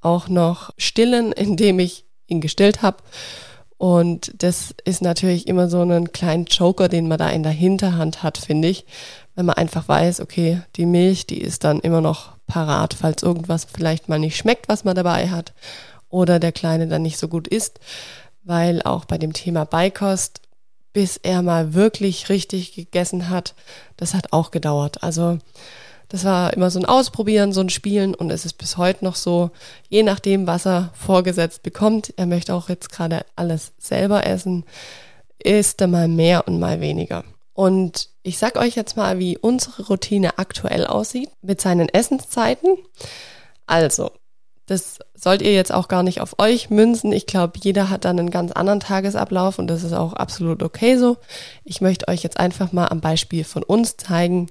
auch 0.00 0.28
noch 0.28 0.70
stillen, 0.78 1.32
indem 1.36 1.78
ich 1.78 2.06
ihn 2.26 2.40
gestillt 2.40 2.82
habe. 2.82 2.98
Und 3.76 4.32
das 4.42 4.74
ist 4.84 5.02
natürlich 5.02 5.46
immer 5.46 5.68
so 5.68 5.82
ein 5.82 6.12
kleinen 6.12 6.46
Joker, 6.46 6.88
den 6.88 7.08
man 7.08 7.18
da 7.18 7.28
in 7.28 7.42
der 7.42 7.52
Hinterhand 7.52 8.22
hat, 8.22 8.38
finde 8.38 8.68
ich. 8.68 8.86
Wenn 9.34 9.46
man 9.46 9.56
einfach 9.56 9.88
weiß, 9.88 10.20
okay, 10.20 10.62
die 10.76 10.86
Milch, 10.86 11.26
die 11.26 11.40
ist 11.40 11.64
dann 11.64 11.80
immer 11.80 12.00
noch 12.00 12.32
parat, 12.46 12.94
falls 12.94 13.22
irgendwas 13.22 13.66
vielleicht 13.66 14.08
mal 14.08 14.18
nicht 14.20 14.36
schmeckt, 14.36 14.68
was 14.68 14.84
man 14.84 14.94
dabei 14.94 15.28
hat. 15.28 15.52
Oder 16.08 16.38
der 16.38 16.52
Kleine 16.52 16.86
dann 16.86 17.02
nicht 17.02 17.18
so 17.18 17.26
gut 17.26 17.48
isst. 17.48 17.80
Weil 18.44 18.80
auch 18.82 19.06
bei 19.06 19.18
dem 19.18 19.32
Thema 19.32 19.64
Beikost, 19.64 20.40
bis 20.94 21.18
er 21.18 21.42
mal 21.42 21.74
wirklich 21.74 22.30
richtig 22.30 22.72
gegessen 22.72 23.28
hat, 23.28 23.54
das 23.98 24.14
hat 24.14 24.32
auch 24.32 24.50
gedauert. 24.50 25.02
Also 25.02 25.38
das 26.08 26.24
war 26.24 26.54
immer 26.54 26.70
so 26.70 26.78
ein 26.78 26.84
Ausprobieren, 26.84 27.52
so 27.52 27.60
ein 27.60 27.68
Spielen 27.68 28.14
und 28.14 28.30
es 28.30 28.46
ist 28.46 28.54
bis 28.54 28.76
heute 28.76 29.04
noch 29.04 29.16
so, 29.16 29.50
je 29.88 30.04
nachdem, 30.04 30.46
was 30.46 30.66
er 30.66 30.90
vorgesetzt 30.94 31.62
bekommt, 31.62 32.14
er 32.16 32.26
möchte 32.26 32.54
auch 32.54 32.68
jetzt 32.68 32.90
gerade 32.90 33.26
alles 33.36 33.72
selber 33.78 34.26
essen, 34.26 34.64
ist 35.38 35.80
er 35.80 35.88
mal 35.88 36.08
mehr 36.08 36.46
und 36.46 36.60
mal 36.60 36.80
weniger. 36.80 37.24
Und 37.52 38.08
ich 38.22 38.38
sag 38.38 38.56
euch 38.56 38.76
jetzt 38.76 38.96
mal, 38.96 39.18
wie 39.18 39.36
unsere 39.36 39.86
Routine 39.86 40.38
aktuell 40.38 40.86
aussieht 40.86 41.30
mit 41.42 41.60
seinen 41.60 41.88
Essenszeiten. 41.88 42.76
Also, 43.66 44.12
das 44.66 44.98
sollt 45.14 45.42
ihr 45.42 45.52
jetzt 45.52 45.72
auch 45.72 45.88
gar 45.88 46.02
nicht 46.02 46.20
auf 46.20 46.38
euch 46.38 46.70
münzen. 46.70 47.12
Ich 47.12 47.26
glaube, 47.26 47.58
jeder 47.62 47.90
hat 47.90 48.04
dann 48.04 48.18
einen 48.18 48.30
ganz 48.30 48.52
anderen 48.52 48.80
Tagesablauf 48.80 49.58
und 49.58 49.66
das 49.66 49.82
ist 49.82 49.92
auch 49.92 50.14
absolut 50.14 50.62
okay 50.62 50.96
so. 50.96 51.18
Ich 51.64 51.80
möchte 51.80 52.08
euch 52.08 52.22
jetzt 52.22 52.40
einfach 52.40 52.72
mal 52.72 52.86
am 52.86 53.00
Beispiel 53.00 53.44
von 53.44 53.62
uns 53.62 53.96
zeigen, 53.96 54.48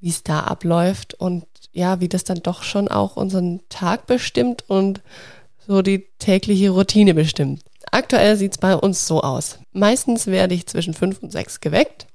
wie 0.00 0.10
es 0.10 0.22
da 0.22 0.40
abläuft 0.40 1.14
und 1.14 1.44
ja, 1.72 2.00
wie 2.00 2.08
das 2.08 2.24
dann 2.24 2.42
doch 2.42 2.62
schon 2.62 2.88
auch 2.88 3.16
unseren 3.16 3.60
Tag 3.68 4.06
bestimmt 4.06 4.64
und 4.68 5.00
so 5.66 5.82
die 5.82 6.06
tägliche 6.18 6.70
Routine 6.70 7.14
bestimmt. 7.14 7.62
Aktuell 7.90 8.36
sieht 8.36 8.52
es 8.52 8.58
bei 8.58 8.76
uns 8.76 9.06
so 9.06 9.22
aus. 9.22 9.58
Meistens 9.72 10.26
werde 10.26 10.54
ich 10.54 10.66
zwischen 10.66 10.94
5 10.94 11.22
und 11.22 11.32
6 11.32 11.60
geweckt. 11.60 12.06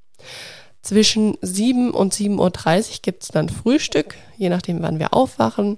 Zwischen 0.81 1.37
7 1.41 1.91
und 1.91 2.13
7.30 2.13 2.37
Uhr 2.37 2.97
gibt 3.01 3.23
es 3.23 3.29
dann 3.29 3.49
Frühstück, 3.49 4.15
je 4.37 4.49
nachdem, 4.49 4.81
wann 4.81 4.99
wir 4.99 5.13
aufwachen. 5.13 5.77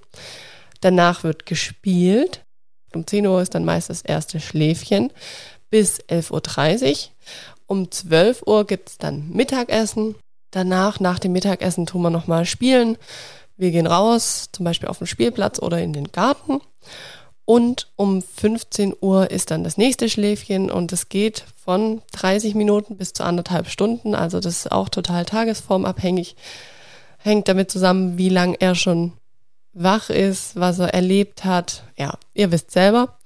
Danach 0.82 1.22
wird 1.22 1.46
gespielt. 1.46 2.44
Um 2.94 3.06
10 3.06 3.26
Uhr 3.26 3.40
ist 3.40 3.54
dann 3.54 3.64
meist 3.64 3.88
das 3.88 4.02
erste 4.02 4.40
Schläfchen 4.40 5.10
bis 5.70 6.00
11.30 6.00 6.90
Uhr. 6.90 6.96
Um 7.66 7.90
12 7.90 8.42
Uhr 8.46 8.66
gibt 8.66 8.90
es 8.90 8.98
dann 8.98 9.30
Mittagessen. 9.30 10.16
Danach, 10.50 11.00
nach 11.00 11.18
dem 11.18 11.32
Mittagessen, 11.32 11.86
tun 11.86 12.02
wir 12.02 12.10
nochmal 12.10 12.44
spielen. 12.44 12.98
Wir 13.56 13.70
gehen 13.70 13.86
raus, 13.86 14.48
zum 14.52 14.64
Beispiel 14.64 14.88
auf 14.88 14.98
den 14.98 15.06
Spielplatz 15.06 15.60
oder 15.60 15.80
in 15.80 15.92
den 15.94 16.12
Garten. 16.12 16.60
Und 17.44 17.90
um 17.96 18.20
15 18.20 18.94
Uhr 19.00 19.30
ist 19.30 19.50
dann 19.50 19.64
das 19.64 19.76
nächste 19.76 20.08
Schläfchen 20.08 20.70
und 20.70 20.92
es 20.92 21.08
geht 21.08 21.44
von 21.64 22.02
30 22.12 22.54
Minuten 22.54 22.96
bis 22.96 23.12
zu 23.12 23.24
anderthalb 23.24 23.68
Stunden. 23.68 24.14
Also 24.14 24.40
das 24.40 24.58
ist 24.58 24.72
auch 24.72 24.88
total 24.88 25.24
tagesformabhängig. 25.24 26.36
Hängt 27.18 27.48
damit 27.48 27.70
zusammen, 27.70 28.18
wie 28.18 28.28
lang 28.28 28.56
er 28.58 28.74
schon 28.74 29.12
wach 29.72 30.10
ist, 30.10 30.56
was 30.56 30.78
er 30.78 30.94
erlebt 30.94 31.44
hat. 31.44 31.84
Ja, 31.96 32.14
ihr 32.34 32.52
wisst 32.52 32.70
selber. 32.70 33.18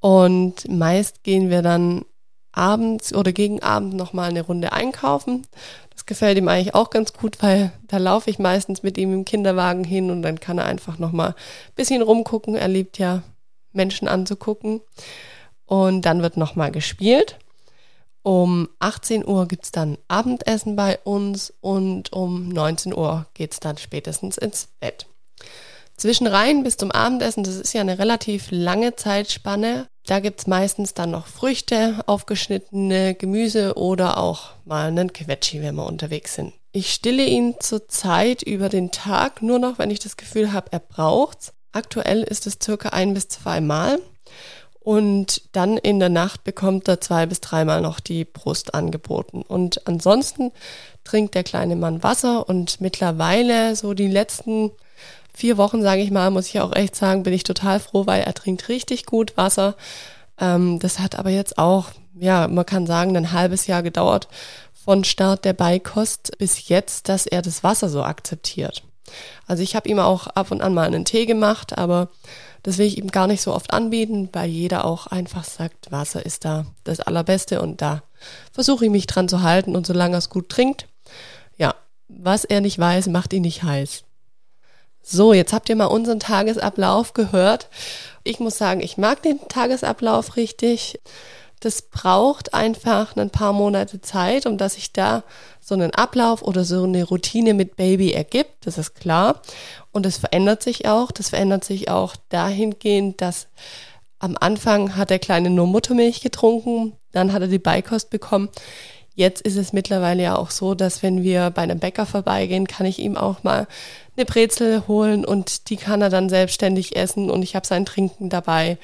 Und 0.00 0.68
meist 0.68 1.22
gehen 1.22 1.50
wir 1.50 1.62
dann 1.62 2.04
abends 2.52 3.14
oder 3.14 3.32
gegen 3.32 3.62
Abend 3.62 3.94
nochmal 3.94 4.30
eine 4.30 4.42
Runde 4.42 4.72
einkaufen. 4.72 5.46
Das 5.90 6.06
gefällt 6.06 6.38
ihm 6.38 6.48
eigentlich 6.48 6.74
auch 6.74 6.90
ganz 6.90 7.12
gut, 7.12 7.42
weil 7.42 7.72
da 7.86 7.98
laufe 7.98 8.30
ich 8.30 8.38
meistens 8.38 8.82
mit 8.82 8.98
ihm 8.98 9.12
im 9.12 9.24
Kinderwagen 9.24 9.84
hin 9.84 10.10
und 10.10 10.22
dann 10.22 10.40
kann 10.40 10.58
er 10.58 10.66
einfach 10.66 10.98
nochmal 10.98 11.30
ein 11.30 11.74
bisschen 11.74 12.02
rumgucken. 12.02 12.54
Er 12.54 12.68
liebt 12.68 12.98
ja 12.98 13.22
Menschen 13.72 14.08
anzugucken. 14.08 14.80
Und 15.66 16.02
dann 16.02 16.22
wird 16.22 16.36
nochmal 16.36 16.70
gespielt. 16.70 17.38
Um 18.22 18.68
18 18.80 19.26
Uhr 19.26 19.46
gibt 19.46 19.64
es 19.64 19.72
dann 19.72 19.98
Abendessen 20.08 20.74
bei 20.74 20.98
uns 20.98 21.52
und 21.60 22.12
um 22.12 22.48
19 22.48 22.94
Uhr 22.94 23.26
geht 23.34 23.52
es 23.52 23.60
dann 23.60 23.76
spätestens 23.76 24.36
ins 24.38 24.68
Bett. 24.80 25.06
Zwischen 25.96 26.26
Reihen 26.26 26.62
bis 26.62 26.76
zum 26.76 26.90
Abendessen, 26.90 27.42
das 27.42 27.56
ist 27.56 27.72
ja 27.72 27.80
eine 27.80 27.98
relativ 27.98 28.48
lange 28.50 28.96
Zeitspanne. 28.96 29.88
Da 30.04 30.20
gibt's 30.20 30.46
meistens 30.46 30.92
dann 30.92 31.10
noch 31.10 31.26
Früchte, 31.26 32.00
aufgeschnittene 32.06 33.14
Gemüse 33.14 33.74
oder 33.76 34.18
auch 34.18 34.50
mal 34.64 34.88
einen 34.88 35.12
Quetschi, 35.12 35.62
wenn 35.62 35.74
wir 35.74 35.86
unterwegs 35.86 36.34
sind. 36.34 36.52
Ich 36.72 36.92
stille 36.92 37.24
ihn 37.24 37.54
zurzeit 37.58 38.42
über 38.42 38.68
den 38.68 38.90
Tag 38.90 39.40
nur 39.40 39.58
noch, 39.58 39.78
wenn 39.78 39.90
ich 39.90 39.98
das 39.98 40.18
Gefühl 40.18 40.52
habe, 40.52 40.68
er 40.72 40.80
braucht's. 40.80 41.54
Aktuell 41.72 42.22
ist 42.22 42.46
es 42.46 42.58
circa 42.62 42.90
ein 42.90 43.14
bis 43.14 43.28
zweimal. 43.28 43.98
Und 44.78 45.42
dann 45.52 45.78
in 45.78 45.98
der 45.98 46.10
Nacht 46.10 46.44
bekommt 46.44 46.86
er 46.86 47.00
zwei 47.00 47.26
bis 47.26 47.40
dreimal 47.40 47.80
noch 47.80 47.98
die 47.98 48.24
Brust 48.24 48.74
angeboten. 48.74 49.42
Und 49.42 49.86
ansonsten 49.88 50.52
trinkt 51.02 51.34
der 51.34 51.42
kleine 51.42 51.74
Mann 51.74 52.02
Wasser 52.02 52.48
und 52.48 52.80
mittlerweile 52.80 53.74
so 53.74 53.94
die 53.94 54.06
letzten 54.06 54.70
vier 55.36 55.58
Wochen, 55.58 55.82
sage 55.82 56.00
ich 56.00 56.10
mal, 56.10 56.30
muss 56.30 56.46
ich 56.46 56.60
auch 56.60 56.74
echt 56.74 56.96
sagen, 56.96 57.22
bin 57.22 57.34
ich 57.34 57.44
total 57.44 57.78
froh, 57.78 58.06
weil 58.06 58.22
er 58.22 58.32
trinkt 58.32 58.70
richtig 58.70 59.04
gut 59.04 59.36
Wasser. 59.36 59.76
Ähm, 60.40 60.78
das 60.78 60.98
hat 60.98 61.18
aber 61.18 61.28
jetzt 61.28 61.58
auch, 61.58 61.90
ja, 62.18 62.48
man 62.48 62.64
kann 62.64 62.86
sagen, 62.86 63.14
ein 63.16 63.32
halbes 63.32 63.66
Jahr 63.66 63.82
gedauert 63.82 64.28
von 64.72 65.04
Start 65.04 65.44
der 65.44 65.52
Beikost 65.52 66.38
bis 66.38 66.68
jetzt, 66.68 67.10
dass 67.10 67.26
er 67.26 67.42
das 67.42 67.62
Wasser 67.62 67.90
so 67.90 68.02
akzeptiert. 68.02 68.82
Also 69.46 69.62
ich 69.62 69.76
habe 69.76 69.88
ihm 69.90 69.98
auch 69.98 70.26
ab 70.28 70.50
und 70.50 70.62
an 70.62 70.72
mal 70.72 70.86
einen 70.86 71.04
Tee 71.04 71.26
gemacht, 71.26 71.76
aber 71.76 72.08
das 72.62 72.78
will 72.78 72.86
ich 72.86 72.96
ihm 72.96 73.10
gar 73.10 73.26
nicht 73.26 73.42
so 73.42 73.54
oft 73.54 73.74
anbieten, 73.74 74.30
weil 74.32 74.48
jeder 74.48 74.86
auch 74.86 75.06
einfach 75.06 75.44
sagt, 75.44 75.92
Wasser 75.92 76.24
ist 76.24 76.46
da 76.46 76.64
das 76.84 77.00
Allerbeste 77.00 77.60
und 77.60 77.82
da 77.82 78.02
versuche 78.52 78.86
ich 78.86 78.90
mich 78.90 79.06
dran 79.06 79.28
zu 79.28 79.42
halten 79.42 79.76
und 79.76 79.86
solange 79.86 80.16
er 80.16 80.18
es 80.18 80.30
gut 80.30 80.48
trinkt, 80.48 80.88
ja, 81.58 81.74
was 82.08 82.44
er 82.44 82.62
nicht 82.62 82.78
weiß, 82.78 83.08
macht 83.08 83.34
ihn 83.34 83.42
nicht 83.42 83.62
heiß. 83.62 84.05
So, 85.08 85.32
jetzt 85.32 85.52
habt 85.52 85.68
ihr 85.68 85.76
mal 85.76 85.86
unseren 85.86 86.18
Tagesablauf 86.18 87.12
gehört. 87.14 87.68
Ich 88.24 88.40
muss 88.40 88.58
sagen, 88.58 88.80
ich 88.80 88.98
mag 88.98 89.22
den 89.22 89.38
Tagesablauf 89.48 90.34
richtig. 90.34 90.98
Das 91.60 91.82
braucht 91.82 92.54
einfach 92.54 93.14
ein 93.14 93.30
paar 93.30 93.52
Monate 93.52 94.00
Zeit, 94.00 94.46
um 94.46 94.58
dass 94.58 94.74
sich 94.74 94.92
da 94.92 95.22
so 95.60 95.76
einen 95.76 95.92
Ablauf 95.94 96.42
oder 96.42 96.64
so 96.64 96.82
eine 96.82 97.04
Routine 97.04 97.54
mit 97.54 97.76
Baby 97.76 98.14
ergibt. 98.14 98.66
Das 98.66 98.78
ist 98.78 98.96
klar. 98.96 99.42
Und 99.92 100.06
es 100.06 100.16
verändert 100.16 100.64
sich 100.64 100.88
auch. 100.88 101.12
Das 101.12 101.28
verändert 101.28 101.62
sich 101.62 101.88
auch 101.88 102.16
dahingehend, 102.28 103.20
dass 103.20 103.46
am 104.18 104.36
Anfang 104.40 104.96
hat 104.96 105.10
der 105.10 105.20
Kleine 105.20 105.50
nur 105.50 105.68
Muttermilch 105.68 106.20
getrunken, 106.20 106.94
dann 107.12 107.32
hat 107.32 107.42
er 107.42 107.48
die 107.48 107.60
Beikost 107.60 108.10
bekommen. 108.10 108.48
Jetzt 109.16 109.40
ist 109.40 109.56
es 109.56 109.72
mittlerweile 109.72 110.22
ja 110.22 110.36
auch 110.36 110.50
so, 110.50 110.74
dass 110.74 111.02
wenn 111.02 111.22
wir 111.22 111.50
bei 111.50 111.62
einem 111.62 111.78
Bäcker 111.78 112.04
vorbeigehen, 112.04 112.68
kann 112.68 112.84
ich 112.84 112.98
ihm 112.98 113.16
auch 113.16 113.42
mal 113.42 113.66
eine 114.14 114.26
Brezel 114.26 114.86
holen 114.86 115.24
und 115.24 115.70
die 115.70 115.76
kann 115.76 116.02
er 116.02 116.10
dann 116.10 116.28
selbstständig 116.28 116.96
essen 116.96 117.30
und 117.30 117.42
ich 117.42 117.56
habe 117.56 117.66
sein 117.66 117.86
Trinken 117.86 118.28
dabei. 118.28 118.76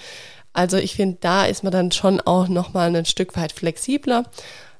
Also 0.54 0.78
ich 0.78 0.96
finde, 0.96 1.18
da 1.20 1.44
ist 1.44 1.64
man 1.64 1.72
dann 1.72 1.92
schon 1.92 2.18
auch 2.18 2.48
nochmal 2.48 2.96
ein 2.96 3.04
Stück 3.04 3.36
weit 3.36 3.52
flexibler. 3.52 4.24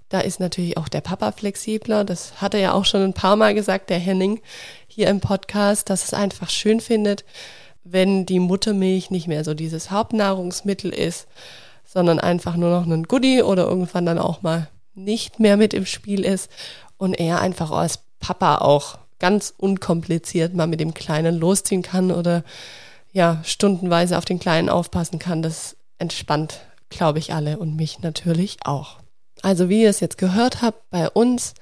Da 0.08 0.20
ist 0.20 0.40
natürlich 0.40 0.78
auch 0.78 0.88
der 0.88 1.02
Papa 1.02 1.32
flexibler. 1.32 2.04
Das 2.04 2.40
hat 2.40 2.54
er 2.54 2.60
ja 2.60 2.72
auch 2.72 2.86
schon 2.86 3.02
ein 3.02 3.14
paar 3.14 3.36
Mal 3.36 3.54
gesagt, 3.54 3.90
der 3.90 3.98
Henning, 3.98 4.40
hier 4.86 5.08
im 5.08 5.20
Podcast, 5.20 5.90
dass 5.90 6.04
es 6.04 6.14
einfach 6.14 6.48
schön 6.48 6.80
findet, 6.80 7.26
wenn 7.84 8.24
die 8.24 8.40
Muttermilch 8.40 9.10
nicht 9.10 9.28
mehr 9.28 9.44
so 9.44 9.52
dieses 9.52 9.90
Hauptnahrungsmittel 9.90 10.94
ist, 10.94 11.26
sondern 11.84 12.20
einfach 12.20 12.56
nur 12.56 12.70
noch 12.70 12.86
ein 12.86 13.02
Goodie 13.04 13.42
oder 13.42 13.64
irgendwann 13.64 14.06
dann 14.06 14.18
auch 14.18 14.40
mal 14.40 14.68
nicht 14.94 15.40
mehr 15.40 15.56
mit 15.56 15.74
im 15.74 15.86
Spiel 15.86 16.24
ist 16.24 16.50
und 16.96 17.14
er 17.14 17.40
einfach 17.40 17.70
als 17.70 18.00
Papa 18.20 18.58
auch 18.58 18.98
ganz 19.18 19.54
unkompliziert 19.56 20.54
mal 20.54 20.66
mit 20.66 20.80
dem 20.80 20.94
Kleinen 20.94 21.38
losziehen 21.38 21.82
kann 21.82 22.10
oder 22.10 22.44
ja, 23.12 23.40
stundenweise 23.44 24.18
auf 24.18 24.24
den 24.24 24.38
Kleinen 24.38 24.68
aufpassen 24.68 25.18
kann. 25.18 25.42
Das 25.42 25.76
entspannt, 25.98 26.60
glaube 26.88 27.18
ich, 27.18 27.32
alle 27.32 27.58
und 27.58 27.76
mich 27.76 28.00
natürlich 28.00 28.58
auch. 28.64 28.98
Also 29.42 29.68
wie 29.68 29.82
ihr 29.82 29.90
es 29.90 30.00
jetzt 30.00 30.18
gehört 30.18 30.62
habt, 30.62 30.90
bei 30.90 31.08
uns 31.08 31.54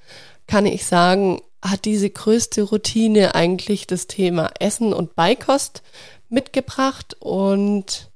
kann 0.47 0.67
ich 0.67 0.87
sagen, 0.87 1.41
hat 1.63 1.85
diese 1.85 2.09
größte 2.09 2.63
Routine 2.63 3.35
eigentlich 3.35 3.87
das 3.87 4.07
Thema 4.07 4.51
Essen 4.59 4.93
und 4.93 5.15
Beikost 5.15 5.83
mitgebracht. 6.29 7.17
Und 7.21 8.11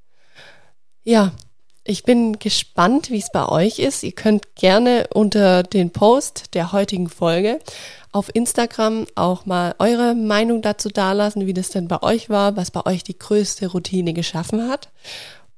ja, 1.03 1.33
ich 1.85 2.03
bin 2.03 2.39
gespannt, 2.39 3.11
wie 3.11 3.19
es 3.19 3.31
bei 3.31 3.47
euch 3.47 3.79
ist. 3.79 4.03
Ihr 4.03 4.13
könnt 4.13 4.57
gerne 4.57 5.07
unter 5.13 5.63
den 5.63 5.91
Post 5.91 6.55
der 6.55 6.73
heutigen 6.73 7.09
Folge 7.09 7.59
auf 8.11 8.31
Instagram 8.33 9.07
auch 9.17 9.45
mal 9.45 9.75
eure 9.79 10.15
Meinung 10.15 10.63
dazu 10.63 10.89
dalassen, 10.89 11.47
wie 11.47 11.53
das 11.53 11.71
denn 11.71 11.89
bei 11.89 12.03
euch 12.03 12.31
war, 12.31 12.57
was 12.57 12.71
bei 12.71 12.87
euch 12.87 13.03
die 13.03 13.19
größte 13.19 13.67
Routine 13.67 14.15
geschaffen 14.15 14.69
hat. 14.69 14.91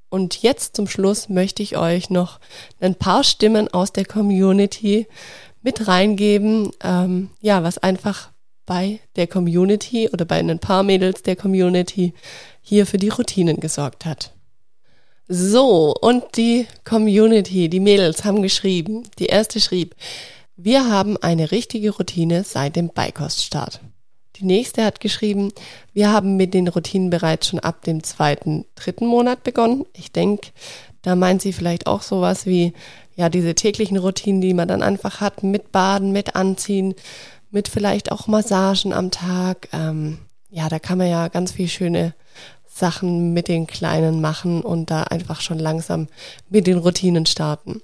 Und 0.08 0.42
jetzt 0.42 0.74
zum 0.74 0.88
Schluss 0.88 1.28
möchte 1.28 1.62
ich 1.62 1.76
euch 1.76 2.10
noch 2.10 2.40
ein 2.80 2.94
paar 2.94 3.22
Stimmen 3.24 3.68
aus 3.68 3.92
der 3.92 4.04
Community 4.04 5.06
mit 5.62 5.86
reingeben, 5.86 6.70
ähm, 6.82 7.30
ja, 7.40 7.62
was 7.62 7.78
einfach 7.78 8.30
bei 8.64 9.00
der 9.16 9.26
Community 9.26 10.08
oder 10.12 10.24
bei 10.24 10.38
ein 10.38 10.58
paar 10.58 10.82
Mädels 10.82 11.22
der 11.22 11.36
Community 11.36 12.14
hier 12.62 12.86
für 12.86 12.98
die 12.98 13.10
Routinen 13.10 13.60
gesorgt 13.60 14.04
hat. 14.04 14.35
So, 15.28 15.92
und 16.00 16.36
die 16.36 16.66
Community, 16.84 17.68
die 17.68 17.80
Mädels 17.80 18.24
haben 18.24 18.42
geschrieben. 18.42 19.02
Die 19.18 19.26
erste 19.26 19.60
schrieb, 19.60 19.96
wir 20.56 20.88
haben 20.88 21.16
eine 21.16 21.50
richtige 21.50 21.90
Routine 21.90 22.44
seit 22.44 22.76
dem 22.76 22.90
Beikoststart. 22.90 23.80
Die 24.36 24.44
nächste 24.44 24.84
hat 24.84 25.00
geschrieben, 25.00 25.52
wir 25.92 26.12
haben 26.12 26.36
mit 26.36 26.54
den 26.54 26.68
Routinen 26.68 27.10
bereits 27.10 27.48
schon 27.48 27.58
ab 27.58 27.82
dem 27.82 28.04
zweiten, 28.04 28.66
dritten 28.76 29.06
Monat 29.06 29.42
begonnen. 29.42 29.84
Ich 29.94 30.12
denke, 30.12 30.48
da 31.02 31.16
meint 31.16 31.42
sie 31.42 31.52
vielleicht 31.52 31.86
auch 31.86 32.02
sowas 32.02 32.46
wie, 32.46 32.72
ja, 33.16 33.28
diese 33.28 33.54
täglichen 33.54 33.96
Routinen, 33.96 34.40
die 34.40 34.54
man 34.54 34.68
dann 34.68 34.82
einfach 34.82 35.20
hat, 35.20 35.42
mit 35.42 35.72
Baden, 35.72 36.12
mit 36.12 36.36
Anziehen, 36.36 36.94
mit 37.50 37.66
vielleicht 37.66 38.12
auch 38.12 38.28
Massagen 38.28 38.92
am 38.92 39.10
Tag. 39.10 39.68
Ähm, 39.72 40.18
ja, 40.50 40.68
da 40.68 40.78
kann 40.78 40.98
man 40.98 41.08
ja 41.08 41.28
ganz 41.28 41.52
viel 41.52 41.68
schöne 41.68 42.14
Sachen 42.76 43.32
mit 43.32 43.48
den 43.48 43.66
Kleinen 43.66 44.20
machen 44.20 44.60
und 44.60 44.90
da 44.90 45.04
einfach 45.04 45.40
schon 45.40 45.58
langsam 45.58 46.08
mit 46.50 46.66
den 46.66 46.78
Routinen 46.78 47.24
starten. 47.24 47.80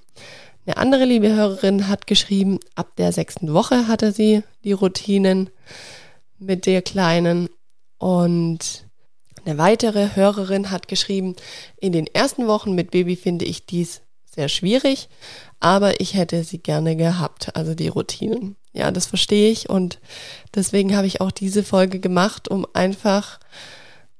Eine 0.65 0.77
andere 0.77 1.05
liebe 1.05 1.33
Hörerin 1.33 1.87
hat 1.87 2.07
geschrieben, 2.07 2.59
ab 2.75 2.95
der 2.97 3.11
sechsten 3.11 3.53
Woche 3.53 3.87
hatte 3.87 4.11
sie 4.11 4.43
die 4.63 4.71
Routinen 4.71 5.49
mit 6.37 6.65
der 6.67 6.81
Kleinen. 6.81 7.49
Und 7.97 8.85
eine 9.43 9.57
weitere 9.57 10.15
Hörerin 10.15 10.69
hat 10.69 10.87
geschrieben, 10.87 11.35
in 11.77 11.91
den 11.91 12.07
ersten 12.07 12.47
Wochen 12.47 12.75
mit 12.75 12.91
Baby 12.91 13.15
finde 13.15 13.45
ich 13.45 13.65
dies 13.65 14.01
sehr 14.25 14.47
schwierig, 14.47 15.09
aber 15.59 15.99
ich 16.01 16.13
hätte 16.13 16.43
sie 16.43 16.59
gerne 16.59 16.95
gehabt, 16.95 17.55
also 17.55 17.75
die 17.75 17.87
Routinen. 17.87 18.55
Ja, 18.73 18.91
das 18.91 19.05
verstehe 19.05 19.51
ich 19.51 19.69
und 19.69 19.99
deswegen 20.55 20.95
habe 20.95 21.07
ich 21.07 21.21
auch 21.21 21.31
diese 21.31 21.63
Folge 21.63 21.99
gemacht, 21.99 22.47
um 22.47 22.65
einfach 22.73 23.39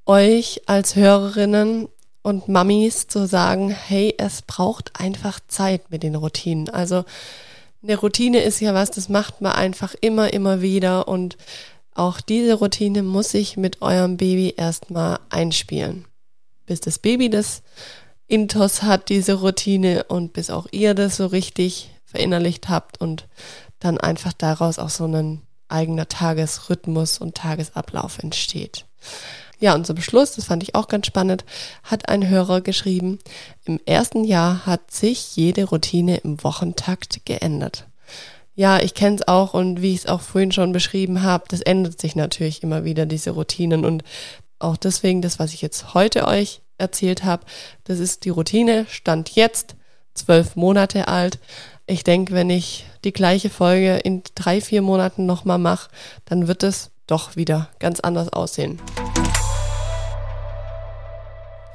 euch 0.06 0.62
als 0.66 0.96
Hörerinnen 0.96 1.88
und 2.22 2.48
Mamis 2.48 3.08
zu 3.08 3.28
sagen, 3.28 3.70
hey, 3.70 4.16
es 4.18 4.42
braucht 4.42 5.00
einfach 5.00 5.40
Zeit 5.48 5.92
mit 5.92 6.04
den 6.04 6.16
Routinen. 6.16 6.70
Also 6.70 7.04
eine 7.84 7.98
Routine 7.98 8.40
ist 8.40 8.62
ja 8.62 8.74
was, 8.74 8.92
das 8.92 9.10
macht 9.10 9.42
man 9.42 9.52
einfach 9.52 9.94
immer, 10.00 10.34
immer 10.34 10.62
wieder 10.62 11.08
und 11.08 11.38
auch 11.94 12.22
diese 12.22 12.56
Routine 12.56 13.04
muss 13.04 13.30
sich 13.32 13.58
mit 13.58 13.82
eurem 13.82 14.18
Baby 14.18 14.54
erstmal 14.58 15.20
einspielen. 15.30 16.06
Bis 16.66 16.80
das 16.80 16.98
Baby 16.98 17.30
das 17.30 17.62
Intos 18.28 18.84
hat, 18.84 19.10
diese 19.10 19.34
Routine 19.34 20.06
und 20.06 20.34
bis 20.34 20.50
auch 20.50 20.68
ihr 20.72 20.94
das 20.96 21.18
so 21.18 21.28
richtig 21.28 21.92
verinnerlicht 22.06 22.70
habt 22.70 23.00
und 23.00 23.28
dann 23.80 23.98
einfach 23.98 24.34
daraus 24.34 24.80
auch 24.80 24.90
so 24.90 25.06
ein 25.06 25.42
eigener 25.68 26.08
Tagesrhythmus 26.08 27.18
und 27.18 27.36
Tagesablauf 27.36 28.20
entsteht. 28.20 28.86
Ja, 29.60 29.76
und 29.76 29.88
zum 29.88 30.02
Schluss, 30.02 30.34
das 30.34 30.46
fand 30.46 30.64
ich 30.64 30.76
auch 30.76 30.88
ganz 30.88 31.08
spannend, 31.08 31.46
hat 31.84 32.10
ein 32.10 32.28
Hörer 32.28 32.62
geschrieben, 32.62 33.20
im 33.66 33.80
ersten 33.86 34.24
Jahr 34.24 34.66
hat 34.66 34.92
sich 34.92 35.36
jede 35.36 35.66
Routine 35.66 36.18
im 36.18 36.44
Wochentakt 36.44 37.26
geändert. 37.26 37.88
Ja, 38.56 38.80
ich 38.80 38.94
kenne 38.94 39.16
es 39.16 39.28
auch 39.28 39.54
und 39.54 39.82
wie 39.82 39.94
ich 39.94 40.02
es 40.02 40.06
auch 40.06 40.22
vorhin 40.22 40.52
schon 40.52 40.74
beschrieben 40.74 41.24
habe, 41.24 41.46
das 41.48 41.62
ändert 41.62 42.00
sich 42.00 42.16
natürlich 42.16 42.62
immer 42.62 42.84
wieder, 42.84 43.06
diese 43.06 43.32
Routinen. 43.32 43.84
Und 43.84 44.04
auch 44.60 44.78
deswegen, 44.78 45.22
das, 45.22 45.40
was 45.40 45.54
ich 45.54 45.62
jetzt 45.62 45.94
heute 45.94 46.28
euch 46.28 46.62
erzählt 46.78 47.24
habe, 47.24 47.46
das 47.86 48.00
ist 48.00 48.26
die 48.26 48.30
Routine, 48.30 48.86
stand 48.90 49.32
jetzt 49.36 49.76
zwölf 50.14 50.56
Monate 50.56 51.08
alt. 51.08 51.40
Ich 51.88 52.04
denke, 52.04 52.34
wenn 52.34 52.50
ich 52.50 52.86
die 53.04 53.14
gleiche 53.14 53.50
Folge 53.50 53.98
in 53.98 54.22
drei, 54.36 54.62
vier 54.62 54.82
Monaten 54.82 55.26
nochmal 55.26 55.58
mache, 55.58 55.90
dann 56.26 56.48
wird 56.48 56.64
es 56.64 56.92
doch 57.08 57.36
wieder 57.36 57.70
ganz 57.80 58.00
anders 58.00 58.32
aussehen. 58.32 58.80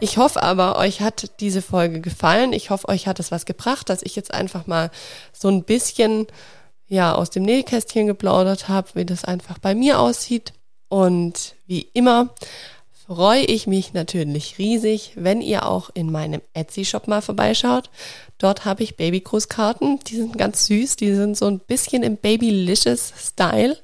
Ich 0.01 0.17
hoffe 0.17 0.43
aber, 0.43 0.79
euch 0.79 1.01
hat 1.01 1.41
diese 1.41 1.61
Folge 1.61 2.01
gefallen. 2.01 2.53
Ich 2.53 2.71
hoffe, 2.71 2.89
euch 2.89 3.09
hat 3.09 3.19
es 3.19 3.33
was 3.33 3.47
gebracht, 3.47 3.89
dass 3.89 4.03
ich 4.03 4.15
jetzt 4.15 4.33
einfach 4.33 4.67
mal 4.67 4.91
so 5.33 5.49
ein 5.49 5.65
bisschen 5.65 6.27
ja 6.87 7.15
aus 7.15 7.31
dem 7.31 7.43
Nähkästchen 7.43 8.07
geplaudert 8.07 8.69
habe, 8.69 8.89
wie 8.95 9.05
das 9.05 9.25
einfach 9.25 9.59
bei 9.59 9.75
mir 9.75 9.99
aussieht. 9.99 10.53
Und 10.89 11.57
wie 11.67 11.83
immer 11.95 12.31
freue 13.07 13.43
ich 13.43 13.67
mich 13.67 13.93
natürlich 13.93 14.59
riesig, 14.59 15.13
wenn 15.17 15.41
ihr 15.41 15.67
auch 15.67 15.91
in 15.95 16.13
meinem 16.13 16.43
Etsy-Shop 16.55 17.09
mal 17.09 17.21
vorbeischaut. 17.21 17.91
Dort 18.39 18.65
habe 18.65 18.85
ich 18.85 18.97
Babygrußkarten. 18.97 19.99
Die 20.07 20.17
sind 20.17 20.39
ganz 20.39 20.67
süß. 20.67 20.95
Die 20.97 21.13
sind 21.13 21.37
so 21.37 21.47
ein 21.47 21.59
bisschen 21.59 22.05
im 22.05 22.17
Babylicious 22.17 23.13
Style. 23.19 23.77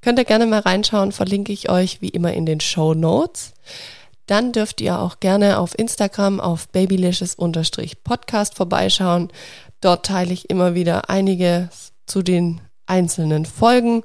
Könnt 0.00 0.18
ihr 0.18 0.24
gerne 0.24 0.46
mal 0.46 0.60
reinschauen. 0.60 1.12
Verlinke 1.12 1.52
ich 1.52 1.68
euch 1.68 2.00
wie 2.00 2.08
immer 2.08 2.32
in 2.32 2.46
den 2.46 2.60
Show 2.60 2.94
Notes 2.94 3.52
dann 4.26 4.52
dürft 4.52 4.80
ihr 4.80 4.98
auch 4.98 5.20
gerne 5.20 5.58
auf 5.58 5.78
Instagram 5.78 6.40
auf 6.40 6.68
babylicious-podcast 6.68 8.54
vorbeischauen. 8.54 9.28
Dort 9.80 10.06
teile 10.06 10.32
ich 10.32 10.48
immer 10.48 10.74
wieder 10.74 11.10
einige 11.10 11.68
zu 12.06 12.22
den 12.22 12.60
einzelnen 12.86 13.46
Folgen. 13.46 14.02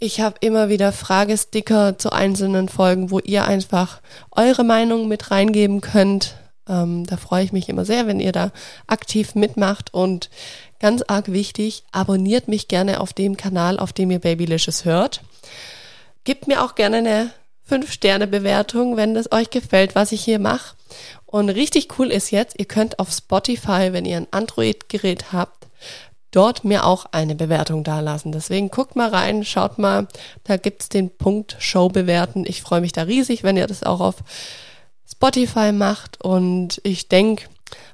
Ich 0.00 0.20
habe 0.20 0.36
immer 0.40 0.68
wieder 0.68 0.92
Fragesticker 0.92 1.98
zu 1.98 2.10
einzelnen 2.10 2.68
Folgen, 2.68 3.10
wo 3.10 3.18
ihr 3.18 3.44
einfach 3.44 4.00
eure 4.30 4.64
Meinung 4.64 5.08
mit 5.08 5.30
reingeben 5.30 5.80
könnt. 5.80 6.36
Ähm, 6.68 7.04
da 7.06 7.16
freue 7.16 7.44
ich 7.44 7.52
mich 7.52 7.68
immer 7.68 7.84
sehr, 7.84 8.06
wenn 8.06 8.20
ihr 8.20 8.32
da 8.32 8.52
aktiv 8.86 9.34
mitmacht 9.34 9.92
und 9.92 10.30
ganz 10.78 11.02
arg 11.02 11.32
wichtig, 11.32 11.84
abonniert 11.90 12.46
mich 12.46 12.68
gerne 12.68 13.00
auf 13.00 13.12
dem 13.12 13.36
Kanal, 13.36 13.78
auf 13.78 13.92
dem 13.92 14.10
ihr 14.10 14.20
Babylicious 14.20 14.84
hört. 14.84 15.22
Gebt 16.24 16.46
mir 16.46 16.62
auch 16.62 16.74
gerne 16.74 16.98
eine 16.98 17.30
5-Sterne-Bewertung, 17.68 18.96
wenn 18.96 19.16
es 19.16 19.30
euch 19.32 19.50
gefällt, 19.50 19.94
was 19.94 20.12
ich 20.12 20.24
hier 20.24 20.38
mache. 20.38 20.76
Und 21.26 21.50
richtig 21.50 21.98
cool 21.98 22.10
ist 22.10 22.30
jetzt, 22.30 22.58
ihr 22.58 22.64
könnt 22.64 22.98
auf 22.98 23.12
Spotify, 23.12 23.92
wenn 23.92 24.04
ihr 24.04 24.16
ein 24.16 24.28
Android-Gerät 24.30 25.32
habt, 25.32 25.66
dort 26.30 26.64
mir 26.64 26.84
auch 26.84 27.06
eine 27.12 27.34
Bewertung 27.34 27.84
dalassen. 27.84 28.32
Deswegen 28.32 28.70
guckt 28.70 28.96
mal 28.96 29.08
rein, 29.10 29.44
schaut 29.44 29.78
mal, 29.78 30.08
da 30.44 30.56
gibt's 30.56 30.88
den 30.88 31.10
Punkt 31.10 31.56
Show 31.58 31.88
bewerten. 31.88 32.44
Ich 32.46 32.62
freue 32.62 32.80
mich 32.80 32.92
da 32.92 33.02
riesig, 33.02 33.42
wenn 33.42 33.56
ihr 33.56 33.66
das 33.66 33.82
auch 33.82 34.00
auf 34.00 34.16
Spotify 35.10 35.72
macht. 35.72 36.22
Und 36.22 36.80
ich 36.84 37.08
denke, 37.08 37.46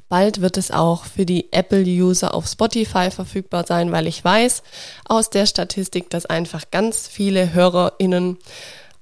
bald 0.08 0.40
wird 0.40 0.56
es 0.56 0.70
auch 0.70 1.04
für 1.04 1.26
die 1.26 1.52
Apple-User 1.52 2.34
auf 2.34 2.46
Spotify 2.46 3.10
verfügbar 3.10 3.64
sein, 3.66 3.92
weil 3.92 4.06
ich 4.06 4.24
weiß 4.24 4.62
aus 5.06 5.30
der 5.30 5.46
Statistik, 5.46 6.10
dass 6.10 6.26
einfach 6.26 6.70
ganz 6.70 7.08
viele 7.08 7.52
HörerInnen 7.52 8.38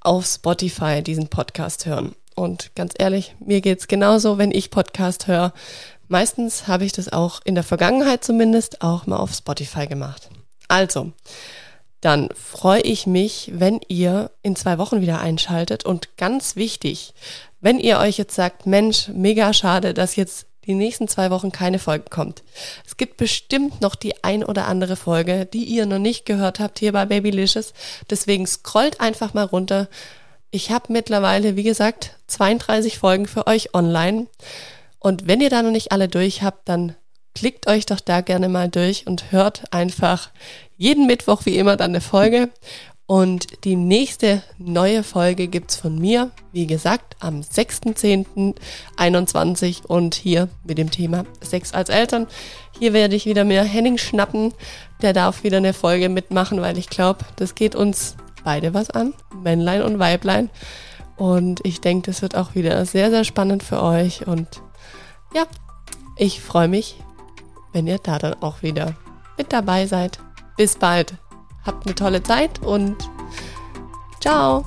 auf 0.05 0.27
Spotify 0.27 1.03
diesen 1.03 1.29
Podcast 1.29 1.87
hören. 1.87 2.15
Und 2.35 2.75
ganz 2.75 2.95
ehrlich, 2.99 3.35
mir 3.41 3.61
geht's 3.61 3.89
genauso, 3.89 4.39
wenn 4.39 4.51
ich 4.51 4.71
Podcast 4.71 5.27
höre. 5.27 5.53
Meistens 6.09 6.67
habe 6.67 6.85
ich 6.85 6.93
das 6.93 7.13
auch 7.13 7.41
in 7.45 7.55
der 7.55 7.65
Vergangenheit 7.65 8.25
zumindest 8.25 8.83
auch 8.83 9.07
mal 9.07 9.17
auf 9.17 9.33
Spotify 9.33 9.87
gemacht. 9.87 10.29
Also, 10.69 11.13
dann 12.01 12.29
freue 12.35 12.81
ich 12.81 13.07
mich, 13.07 13.51
wenn 13.55 13.81
ihr 13.89 14.31
in 14.43 14.57
zwei 14.57 14.79
Wochen 14.79 15.01
wieder 15.01 15.21
einschaltet. 15.21 15.85
Und 15.85 16.17
ganz 16.17 16.57
wichtig, 16.57 17.15
wenn 17.61 17.79
ihr 17.79 17.99
euch 17.99 18.19
jetzt 18.19 18.35
sagt, 18.35 18.67
Mensch, 18.67 19.09
mega 19.09 19.53
schade, 19.53 19.95
dass 19.95 20.17
jetzt 20.17 20.47
die 20.67 20.75
nächsten 20.75 21.09
zwei 21.09 21.31
Wochen 21.31 21.51
keine 21.53 21.79
Folge 21.79 22.05
kommt. 22.09 22.43
Es 22.87 22.97
gibt 22.97 23.17
bestimmt 23.17 23.81
noch 23.81 23.95
die 23.95 24.23
ein 24.23 24.45
oder 24.45 24.67
andere 24.69 24.97
Folge, 24.97 25.47
die 25.47 25.65
ihr 25.65 25.87
noch 25.87 25.99
nicht 25.99 26.25
gehört 26.25 26.61
habt 26.61 26.79
hier 26.79 26.93
bei 26.93 27.05
Babylicious. 27.07 27.73
Deswegen 28.11 28.47
scrollt 28.47 29.01
einfach 29.01 29.35
mal 29.35 29.45
runter. 29.45 29.89
Ich 30.51 30.71
habe 30.71 30.93
mittlerweile, 30.93 31.57
wie 31.57 31.63
gesagt, 31.63 32.17
32 32.29 32.99
Folgen 32.99 33.27
für 33.27 33.47
euch 33.47 33.75
online. 33.75 34.27
Und 34.99 35.27
wenn 35.27 35.41
ihr 35.41 35.51
da 35.51 35.63
noch 35.63 35.71
nicht 35.71 35.91
alle 35.93 36.09
durch 36.09 36.43
habt, 36.43 36.69
dann 36.69 36.95
klickt 37.35 37.67
euch 37.67 37.87
doch 37.87 38.01
da 38.01 38.21
gerne 38.21 38.49
mal 38.49 38.69
durch 38.69 39.07
und 39.07 39.33
hört 39.33 39.65
einfach 39.73 40.31
jeden 40.77 41.07
Mittwoch 41.07 41.47
wie 41.47 41.57
immer 41.57 41.77
dann 41.77 41.93
eine 41.93 42.01
Folge. 42.01 42.51
Und 43.13 43.65
die 43.65 43.77
nächste 43.77 44.43
neue 44.57 45.03
Folge 45.03 45.47
gibt's 45.47 45.77
von 45.77 45.99
mir, 45.99 46.31
wie 46.51 46.67
gesagt, 46.67 47.15
am 47.21 47.41
6.10.21 47.41 49.85
und 49.85 50.15
hier 50.15 50.49
mit 50.65 50.79
dem 50.79 50.91
Thema 50.91 51.27
Sex 51.43 51.75
als 51.75 51.91
Eltern. 51.91 52.27
Hier 52.79 52.95
werde 52.95 53.15
ich 53.15 53.27
wieder 53.27 53.45
mehr 53.45 53.65
Henning 53.65 53.99
schnappen. 53.99 54.55
Der 55.03 55.13
darf 55.13 55.45
wieder 55.45 55.59
eine 55.59 55.75
Folge 55.75 56.09
mitmachen, 56.09 56.63
weil 56.63 56.79
ich 56.79 56.89
glaube, 56.89 57.27
das 57.37 57.55
geht 57.55 57.75
uns 57.75 58.17
beide 58.45 58.73
was 58.73 58.89
an, 58.89 59.13
Männlein 59.43 59.83
und 59.83 59.99
Weiblein. 59.99 60.49
Und 61.19 61.61
ich 61.65 61.83
denke, 61.83 62.11
das 62.11 62.23
wird 62.23 62.35
auch 62.35 62.55
wieder 62.55 62.87
sehr, 62.87 63.11
sehr 63.11 63.25
spannend 63.25 63.63
für 63.63 63.83
euch. 63.83 64.27
Und 64.27 64.63
ja, 65.35 65.45
ich 66.17 66.41
freue 66.41 66.69
mich, 66.69 66.97
wenn 67.75 67.87
ihr 67.87 67.99
da 67.99 68.19
dann 68.19 68.41
auch 68.41 68.63
wieder 68.63 68.95
mit 69.37 69.53
dabei 69.53 69.85
seid. 69.85 70.19
Bis 70.57 70.77
bald. 70.77 71.13
Habt 71.65 71.87
eine 71.87 71.95
tolle 71.95 72.23
Zeit 72.23 72.61
und 72.63 72.97
ciao. 74.21 74.65